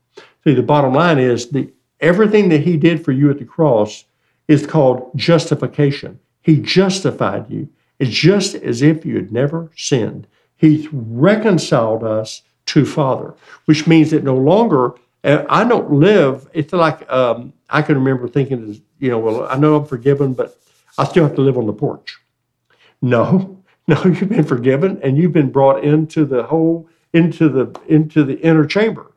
See, 0.44 0.54
the 0.54 0.62
bottom 0.62 0.94
line 0.94 1.18
is 1.18 1.48
the 1.48 1.72
everything 1.98 2.50
that 2.50 2.60
he 2.60 2.76
did 2.76 3.04
for 3.04 3.10
you 3.10 3.28
at 3.30 3.40
the 3.40 3.44
cross 3.44 4.04
is 4.46 4.64
called 4.64 5.10
justification. 5.16 6.20
He 6.46 6.60
justified 6.60 7.50
you. 7.50 7.68
It's 7.98 8.12
just 8.12 8.54
as 8.54 8.80
if 8.80 9.04
you 9.04 9.16
had 9.16 9.32
never 9.32 9.72
sinned. 9.74 10.28
He's 10.56 10.86
reconciled 10.92 12.04
us 12.04 12.42
to 12.66 12.86
Father, 12.86 13.34
which 13.64 13.88
means 13.88 14.12
that 14.12 14.22
no 14.22 14.36
longer 14.36 14.94
I 15.24 15.64
don't 15.64 15.90
live. 15.90 16.48
It's 16.52 16.72
like 16.72 17.10
um, 17.10 17.52
I 17.68 17.82
can 17.82 17.96
remember 17.96 18.28
thinking, 18.28 18.80
you 19.00 19.10
know, 19.10 19.18
well, 19.18 19.48
I 19.48 19.56
know 19.56 19.74
I'm 19.74 19.86
forgiven, 19.86 20.34
but 20.34 20.56
I 20.96 21.04
still 21.04 21.24
have 21.24 21.34
to 21.34 21.40
live 21.40 21.58
on 21.58 21.66
the 21.66 21.72
porch. 21.72 22.16
No, 23.02 23.60
no, 23.88 24.00
you've 24.04 24.28
been 24.28 24.44
forgiven 24.44 25.00
and 25.02 25.18
you've 25.18 25.32
been 25.32 25.50
brought 25.50 25.82
into 25.82 26.24
the 26.24 26.44
whole 26.44 26.88
into 27.12 27.48
the 27.48 27.76
into 27.88 28.22
the 28.22 28.38
inner 28.38 28.66
chamber. 28.66 29.10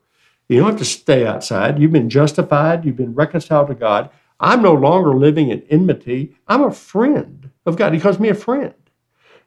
You 0.48 0.58
don't 0.58 0.70
have 0.70 0.80
to 0.80 0.84
stay 0.84 1.24
outside. 1.24 1.78
You've 1.78 1.92
been 1.92 2.10
justified. 2.10 2.84
You've 2.84 2.96
been 2.96 3.14
reconciled 3.14 3.68
to 3.68 3.74
God. 3.76 4.10
I'm 4.40 4.62
no 4.62 4.72
longer 4.72 5.14
living 5.14 5.50
in 5.50 5.62
enmity. 5.70 6.34
I'm 6.48 6.64
a 6.64 6.72
friend 6.72 7.50
of 7.66 7.76
God. 7.76 7.92
He 7.92 8.00
calls 8.00 8.18
me 8.18 8.30
a 8.30 8.34
friend. 8.34 8.74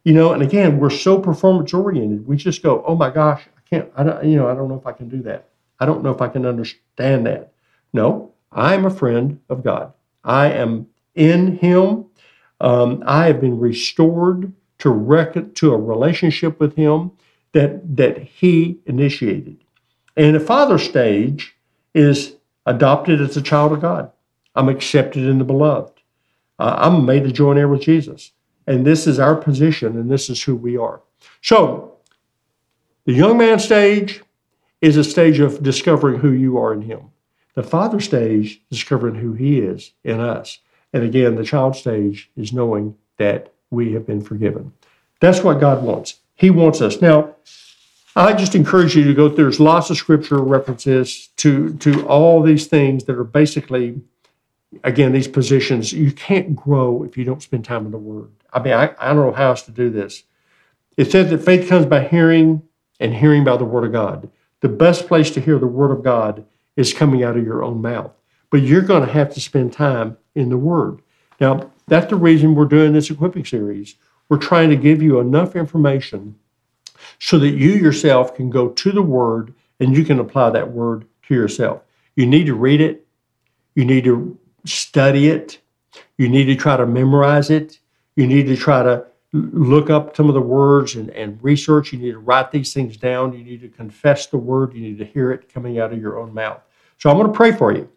You 0.03 0.13
know, 0.13 0.33
and 0.33 0.43
again, 0.43 0.79
we're 0.79 0.89
so 0.89 1.19
performance 1.19 1.73
oriented. 1.73 2.27
We 2.27 2.35
just 2.35 2.61
go, 2.61 2.83
oh 2.85 2.95
my 2.95 3.09
gosh, 3.09 3.41
I 3.57 3.61
can't. 3.69 3.89
I 3.95 4.03
don't. 4.03 4.23
You 4.25 4.35
know, 4.35 4.49
I 4.49 4.53
don't 4.53 4.69
know 4.69 4.77
if 4.77 4.85
I 4.85 4.91
can 4.91 5.09
do 5.09 5.21
that. 5.23 5.49
I 5.79 5.85
don't 5.85 6.03
know 6.03 6.11
if 6.11 6.21
I 6.21 6.27
can 6.27 6.45
understand 6.45 7.25
that. 7.25 7.53
No, 7.93 8.33
I'm 8.51 8.85
a 8.85 8.89
friend 8.89 9.39
of 9.49 9.63
God. 9.63 9.93
I 10.23 10.51
am 10.51 10.87
in 11.15 11.57
Him. 11.57 12.05
Um, 12.59 13.03
I 13.05 13.27
have 13.27 13.41
been 13.41 13.59
restored 13.59 14.53
to 14.79 14.89
rec- 14.89 15.55
to 15.55 15.73
a 15.73 15.77
relationship 15.77 16.59
with 16.59 16.75
Him 16.75 17.11
that 17.53 17.95
that 17.95 18.17
He 18.17 18.79
initiated. 18.85 19.63
And 20.15 20.35
the 20.35 20.39
father 20.39 20.77
stage 20.77 21.55
is 21.93 22.35
adopted 22.65 23.21
as 23.21 23.37
a 23.37 23.41
child 23.41 23.71
of 23.71 23.81
God. 23.81 24.11
I'm 24.55 24.69
accepted 24.69 25.23
in 25.23 25.37
the 25.37 25.43
beloved. 25.43 26.01
Uh, 26.59 26.75
I'm 26.77 27.05
made 27.05 27.23
to 27.23 27.31
join 27.31 27.57
heir 27.57 27.67
with 27.67 27.81
Jesus. 27.81 28.31
And 28.67 28.85
this 28.85 29.07
is 29.07 29.19
our 29.19 29.35
position, 29.35 29.97
and 29.97 30.09
this 30.09 30.29
is 30.29 30.41
who 30.43 30.55
we 30.55 30.77
are. 30.77 31.01
So, 31.41 31.97
the 33.05 33.13
young 33.13 33.37
man 33.37 33.59
stage 33.59 34.21
is 34.81 34.95
a 34.95 35.03
stage 35.03 35.39
of 35.39 35.61
discovering 35.63 36.19
who 36.19 36.31
you 36.31 36.57
are 36.57 36.73
in 36.73 36.81
him. 36.81 37.11
The 37.55 37.63
father 37.63 37.99
stage, 37.99 38.61
discovering 38.71 39.15
who 39.15 39.33
he 39.33 39.59
is 39.59 39.91
in 40.03 40.19
us. 40.19 40.59
And 40.93 41.03
again, 41.03 41.35
the 41.35 41.43
child 41.43 41.75
stage 41.75 42.31
is 42.35 42.53
knowing 42.53 42.95
that 43.17 43.53
we 43.69 43.93
have 43.93 44.05
been 44.05 44.21
forgiven. 44.21 44.73
That's 45.19 45.43
what 45.43 45.59
God 45.59 45.83
wants. 45.83 46.19
He 46.35 46.49
wants 46.49 46.81
us. 46.81 47.01
Now, 47.01 47.35
I 48.15 48.33
just 48.33 48.55
encourage 48.55 48.95
you 48.95 49.03
to 49.05 49.13
go. 49.13 49.27
There's 49.27 49.59
lots 49.59 49.89
of 49.89 49.97
scripture 49.97 50.37
references 50.37 51.29
to 51.37 51.73
to 51.77 52.05
all 52.07 52.43
these 52.43 52.67
things 52.67 53.05
that 53.05 53.17
are 53.17 53.23
basically, 53.23 54.01
again, 54.83 55.11
these 55.11 55.27
positions. 55.27 55.93
You 55.93 56.11
can't 56.11 56.55
grow 56.55 57.03
if 57.03 57.17
you 57.17 57.23
don't 57.23 57.41
spend 57.41 57.65
time 57.65 57.85
in 57.85 57.91
the 57.91 57.97
Word. 57.97 58.31
I 58.51 58.61
mean, 58.61 58.73
I, 58.73 58.93
I 58.99 59.07
don't 59.13 59.25
know 59.25 59.31
how 59.31 59.49
else 59.49 59.63
to 59.63 59.71
do 59.71 59.89
this. 59.89 60.23
It 60.97 61.11
says 61.11 61.29
that 61.29 61.39
faith 61.39 61.67
comes 61.67 61.85
by 61.85 62.07
hearing, 62.07 62.61
and 62.99 63.13
hearing 63.13 63.43
by 63.43 63.57
the 63.57 63.65
Word 63.65 63.85
of 63.85 63.91
God. 63.91 64.29
The 64.61 64.69
best 64.69 65.07
place 65.07 65.31
to 65.31 65.41
hear 65.41 65.59
the 65.59 65.67
Word 65.67 65.91
of 65.91 66.03
God 66.03 66.45
is 66.75 66.93
coming 66.93 67.23
out 67.23 67.37
of 67.37 67.43
your 67.43 67.63
own 67.63 67.81
mouth. 67.81 68.11
But 68.49 68.61
you're 68.61 68.81
going 68.81 69.05
to 69.05 69.11
have 69.11 69.33
to 69.33 69.41
spend 69.41 69.73
time 69.73 70.17
in 70.35 70.49
the 70.49 70.57
Word. 70.57 71.01
Now, 71.39 71.71
that's 71.87 72.09
the 72.09 72.15
reason 72.15 72.55
we're 72.55 72.65
doing 72.65 72.93
this 72.93 73.09
equipping 73.09 73.45
series. 73.45 73.95
We're 74.29 74.37
trying 74.37 74.69
to 74.69 74.75
give 74.75 75.01
you 75.01 75.19
enough 75.19 75.55
information 75.55 76.35
so 77.19 77.37
that 77.39 77.49
you 77.49 77.71
yourself 77.71 78.35
can 78.35 78.49
go 78.49 78.69
to 78.69 78.91
the 78.91 79.01
Word 79.01 79.53
and 79.79 79.95
you 79.95 80.05
can 80.05 80.19
apply 80.19 80.51
that 80.51 80.71
Word 80.71 81.05
to 81.27 81.33
yourself. 81.33 81.81
You 82.15 82.25
need 82.25 82.45
to 82.45 82.53
read 82.53 82.79
it, 82.79 83.05
you 83.75 83.85
need 83.85 84.03
to 84.03 84.37
study 84.65 85.27
it, 85.29 85.59
you 86.17 86.29
need 86.29 86.45
to 86.45 86.55
try 86.55 86.77
to 86.77 86.85
memorize 86.85 87.49
it, 87.49 87.79
you 88.15 88.27
need 88.27 88.47
to 88.47 88.55
try 88.55 88.83
to 88.83 89.05
look 89.33 89.89
up 89.89 90.15
some 90.15 90.27
of 90.27 90.35
the 90.35 90.41
words 90.41 90.95
and, 90.95 91.09
and 91.11 91.43
research. 91.43 91.91
You 91.91 91.99
need 91.99 92.11
to 92.11 92.19
write 92.19 92.51
these 92.51 92.71
things 92.71 92.97
down. 92.97 93.33
You 93.33 93.43
need 93.43 93.61
to 93.61 93.69
confess 93.69 94.27
the 94.27 94.37
word. 94.37 94.73
You 94.73 94.81
need 94.81 94.99
to 94.99 95.05
hear 95.05 95.31
it 95.31 95.51
coming 95.51 95.79
out 95.79 95.91
of 95.91 95.99
your 95.99 96.19
own 96.19 96.33
mouth. 96.33 96.61
So 96.99 97.09
I'm 97.09 97.17
going 97.17 97.31
to 97.31 97.35
pray 97.35 97.51
for 97.51 97.73
you. 97.73 97.89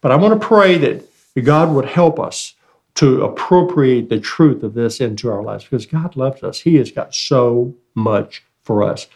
But 0.00 0.10
I 0.10 0.16
want 0.16 0.38
to 0.38 0.46
pray 0.46 0.78
that 0.78 1.08
God 1.44 1.72
would 1.72 1.84
help 1.84 2.18
us 2.18 2.54
to 2.94 3.24
appropriate 3.24 4.08
the 4.08 4.20
truth 4.20 4.62
of 4.62 4.74
this 4.74 5.00
into 5.00 5.30
our 5.30 5.42
lives 5.42 5.64
because 5.64 5.86
God 5.86 6.16
loves 6.16 6.42
us. 6.42 6.60
He 6.60 6.74
has 6.76 6.90
got 6.90 7.14
so 7.14 7.74
much 7.94 8.44
for 8.62 8.82
us. 8.82 9.06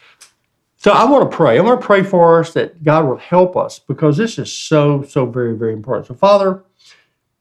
So 0.77 0.91
I 0.91 1.03
want 1.05 1.29
to 1.29 1.35
pray. 1.35 1.57
I 1.57 1.61
want 1.61 1.79
to 1.79 1.85
pray 1.85 2.03
for 2.03 2.39
us 2.39 2.53
that 2.53 2.83
God 2.83 3.05
will 3.05 3.17
help 3.17 3.57
us 3.57 3.79
because 3.79 4.15
this 4.17 4.39
is 4.39 4.51
so, 4.51 5.03
so 5.03 5.25
very, 5.25 5.55
very 5.55 5.73
important. 5.73 6.07
So, 6.07 6.13
Father, 6.13 6.63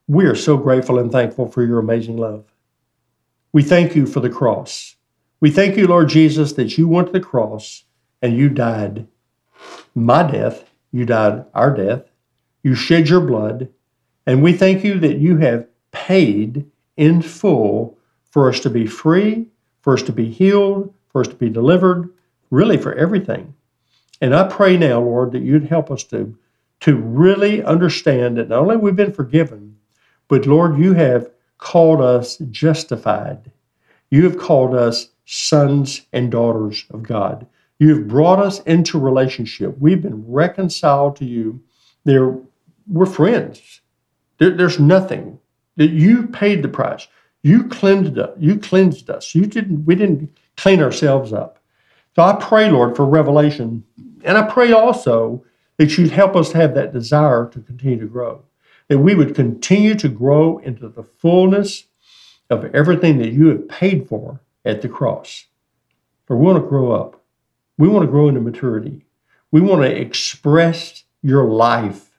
we 0.08 0.24
are 0.26 0.34
so 0.34 0.56
grateful 0.56 0.98
and 0.98 1.10
thankful 1.10 1.48
for 1.48 1.64
your 1.64 1.78
amazing 1.78 2.16
love. 2.16 2.44
We 3.52 3.62
thank 3.62 3.96
you 3.96 4.06
for 4.06 4.20
the 4.20 4.30
cross. 4.30 4.96
We 5.40 5.50
thank 5.50 5.76
you, 5.76 5.86
Lord 5.86 6.08
Jesus, 6.08 6.52
that 6.54 6.78
you 6.78 6.88
went 6.88 7.08
to 7.08 7.12
the 7.12 7.20
cross 7.20 7.84
and 8.22 8.36
you 8.36 8.48
died 8.48 9.06
my 9.94 10.30
death. 10.30 10.70
You 10.92 11.06
died 11.06 11.44
our 11.54 11.74
death. 11.74 12.04
You 12.62 12.74
shed 12.74 13.08
your 13.08 13.20
blood. 13.20 13.68
And 14.26 14.42
we 14.42 14.52
thank 14.52 14.84
you 14.84 14.98
that 15.00 15.18
you 15.18 15.38
have 15.38 15.66
paid 15.90 16.66
in 16.96 17.22
full 17.22 17.96
for 18.30 18.48
us 18.48 18.60
to 18.60 18.70
be 18.70 18.86
free, 18.86 19.46
for 19.80 19.94
us 19.94 20.02
to 20.02 20.12
be 20.12 20.30
healed, 20.30 20.92
for 21.08 21.20
us 21.22 21.28
to 21.28 21.34
be 21.34 21.48
delivered, 21.48 22.12
really 22.50 22.76
for 22.76 22.94
everything. 22.94 23.54
And 24.20 24.34
I 24.34 24.48
pray 24.48 24.76
now, 24.76 25.00
Lord, 25.00 25.32
that 25.32 25.42
you'd 25.42 25.64
help 25.64 25.90
us 25.90 26.04
to, 26.04 26.36
to 26.80 26.96
really 26.96 27.62
understand 27.62 28.36
that 28.36 28.48
not 28.48 28.60
only 28.60 28.76
we've 28.76 28.96
been 28.96 29.12
forgiven, 29.12 29.75
but 30.28 30.46
Lord, 30.46 30.78
you 30.78 30.94
have 30.94 31.30
called 31.58 32.00
us 32.00 32.38
justified. 32.50 33.50
You 34.10 34.24
have 34.24 34.38
called 34.38 34.74
us 34.74 35.08
sons 35.24 36.02
and 36.12 36.30
daughters 36.30 36.84
of 36.90 37.02
God. 37.02 37.46
You 37.78 37.94
have 37.94 38.08
brought 38.08 38.38
us 38.38 38.60
into 38.60 38.98
relationship. 38.98 39.76
We've 39.78 40.00
been 40.00 40.24
reconciled 40.26 41.16
to 41.16 41.24
you. 41.24 41.60
There, 42.04 42.38
we're 42.86 43.06
friends. 43.06 43.80
There, 44.38 44.50
there's 44.50 44.80
nothing 44.80 45.38
that 45.76 45.90
you 45.90 46.28
paid 46.28 46.62
the 46.62 46.68
price. 46.68 47.06
You 47.42 47.64
cleansed 47.64 48.18
us. 48.18 48.36
You 48.38 48.58
cleansed 48.58 49.10
us. 49.10 49.34
You 49.34 49.46
didn't. 49.46 49.84
We 49.84 49.94
didn't 49.94 50.36
clean 50.56 50.82
ourselves 50.82 51.32
up. 51.32 51.58
So 52.14 52.22
I 52.22 52.34
pray, 52.40 52.70
Lord, 52.70 52.96
for 52.96 53.04
revelation. 53.04 53.84
And 54.24 54.38
I 54.38 54.42
pray 54.50 54.72
also 54.72 55.44
that 55.76 55.96
you'd 55.98 56.10
help 56.10 56.34
us 56.34 56.52
have 56.52 56.74
that 56.74 56.92
desire 56.92 57.48
to 57.50 57.60
continue 57.60 58.00
to 58.00 58.06
grow, 58.06 58.42
that 58.88 58.98
we 58.98 59.14
would 59.14 59.34
continue 59.34 59.94
to 59.96 60.08
grow 60.08 60.58
into 60.58 60.88
the 60.88 61.02
fullness 61.02 61.84
of 62.50 62.64
everything 62.74 63.18
that 63.18 63.32
you 63.32 63.48
have 63.48 63.68
paid 63.68 64.08
for 64.08 64.40
at 64.64 64.82
the 64.82 64.88
cross. 64.88 65.46
For 66.26 66.36
we 66.36 66.46
want 66.46 66.62
to 66.62 66.68
grow 66.68 66.92
up. 66.92 67.22
We 67.78 67.88
want 67.88 68.04
to 68.04 68.10
grow 68.10 68.28
into 68.28 68.40
maturity. 68.40 69.04
We 69.50 69.60
want 69.60 69.82
to 69.82 70.00
express 70.00 71.04
your 71.22 71.44
life 71.44 72.10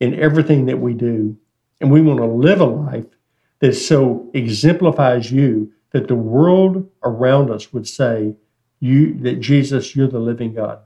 in 0.00 0.14
everything 0.14 0.66
that 0.66 0.78
we 0.78 0.94
do. 0.94 1.36
And 1.80 1.90
we 1.90 2.00
want 2.00 2.18
to 2.18 2.26
live 2.26 2.60
a 2.60 2.64
life 2.64 3.06
that 3.60 3.74
so 3.74 4.30
exemplifies 4.34 5.30
you 5.32 5.72
that 5.92 6.08
the 6.08 6.14
world 6.14 6.88
around 7.02 7.50
us 7.50 7.72
would 7.72 7.86
say, 7.88 8.34
you 8.80 9.14
that 9.20 9.40
Jesus, 9.40 9.96
you're 9.96 10.08
the 10.08 10.18
living 10.18 10.54
God. 10.54 10.80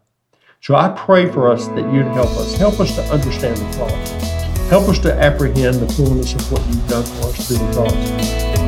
So 0.60 0.74
I 0.74 0.90
pray 0.90 1.30
for 1.30 1.50
us 1.50 1.66
that 1.68 1.92
you'd 1.92 2.06
help 2.06 2.30
us. 2.30 2.56
Help 2.56 2.80
us 2.80 2.94
to 2.94 3.02
understand 3.04 3.56
the 3.56 3.76
cross. 3.76 4.31
Help 4.72 4.88
us 4.88 4.98
to 5.00 5.12
apprehend 5.12 5.74
the 5.80 5.92
fullness 5.92 6.32
of 6.32 6.50
what 6.50 6.66
you've 6.68 6.88
done 6.88 7.04
for 7.04 7.26
us 7.26 7.46
through 7.46 7.58
the 7.58 7.72
cross. 7.74 7.92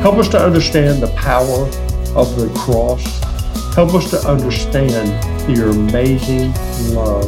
Help 0.03 0.17
us 0.17 0.27
to 0.29 0.39
understand 0.39 1.01
the 1.01 1.07
power 1.15 1.65
of 2.15 2.35
the 2.35 2.47
cross. 2.55 3.03
Help 3.73 3.91
us 3.95 4.11
to 4.11 4.19
understand 4.29 5.09
your 5.49 5.71
amazing 5.71 6.53
love 6.93 7.25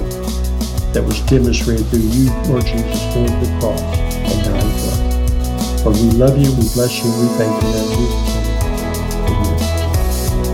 that 0.93 1.03
was 1.03 1.19
demonstrated 1.21 1.87
through 1.87 2.01
you, 2.01 2.29
Lord 2.51 2.67
Jesus, 2.67 3.01
to 3.15 3.23
the 3.23 3.57
cross 3.59 3.81
and 3.81 4.45
dying 4.45 4.71
for 4.77 4.93
us. 4.93 5.83
Lord, 5.83 5.97
we 5.97 6.11
love 6.11 6.37
you, 6.37 6.51
we 6.51 6.69
bless 6.75 7.03
you, 7.03 7.09
we 7.09 7.27
thank 7.33 7.63
you 7.63 7.69
in 7.69 7.87
Jesus' 7.97 8.29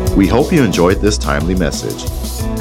name. 0.08 0.18
We 0.18 0.28
hope 0.28 0.54
you 0.54 0.64
enjoyed 0.64 1.02
this 1.02 1.18
timely 1.18 1.56
message. 1.56 2.06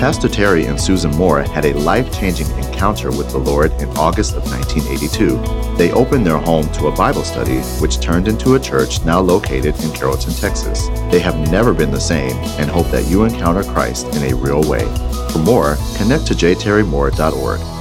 Pastor 0.02 0.28
Terry 0.28 0.64
and 0.64 0.80
Susan 0.80 1.12
Moore 1.12 1.42
had 1.42 1.64
a 1.64 1.74
life 1.74 2.12
changing 2.12 2.50
encounter 2.58 3.12
with 3.12 3.30
the 3.30 3.38
Lord 3.38 3.70
in 3.80 3.88
August 3.90 4.34
of 4.34 4.42
1982. 4.50 5.76
They 5.76 5.92
opened 5.92 6.26
their 6.26 6.38
home 6.38 6.68
to 6.72 6.88
a 6.88 6.96
Bible 6.96 7.22
study, 7.22 7.60
which 7.80 8.00
turned 8.00 8.26
into 8.26 8.56
a 8.56 8.58
church 8.58 9.04
now 9.04 9.20
located 9.20 9.80
in 9.80 9.92
Carrollton, 9.92 10.34
Texas. 10.34 10.88
They 11.12 11.20
have 11.20 11.38
never 11.52 11.72
been 11.72 11.92
the 11.92 12.00
same 12.00 12.36
and 12.58 12.68
hope 12.68 12.90
that 12.90 13.06
you 13.06 13.22
encounter 13.22 13.62
Christ 13.62 14.08
in 14.16 14.24
a 14.24 14.34
real 14.34 14.68
way. 14.68 14.84
For 15.30 15.38
more, 15.38 15.76
connect 15.94 16.26
to 16.26 16.34
jterrymoore.org 16.34 17.71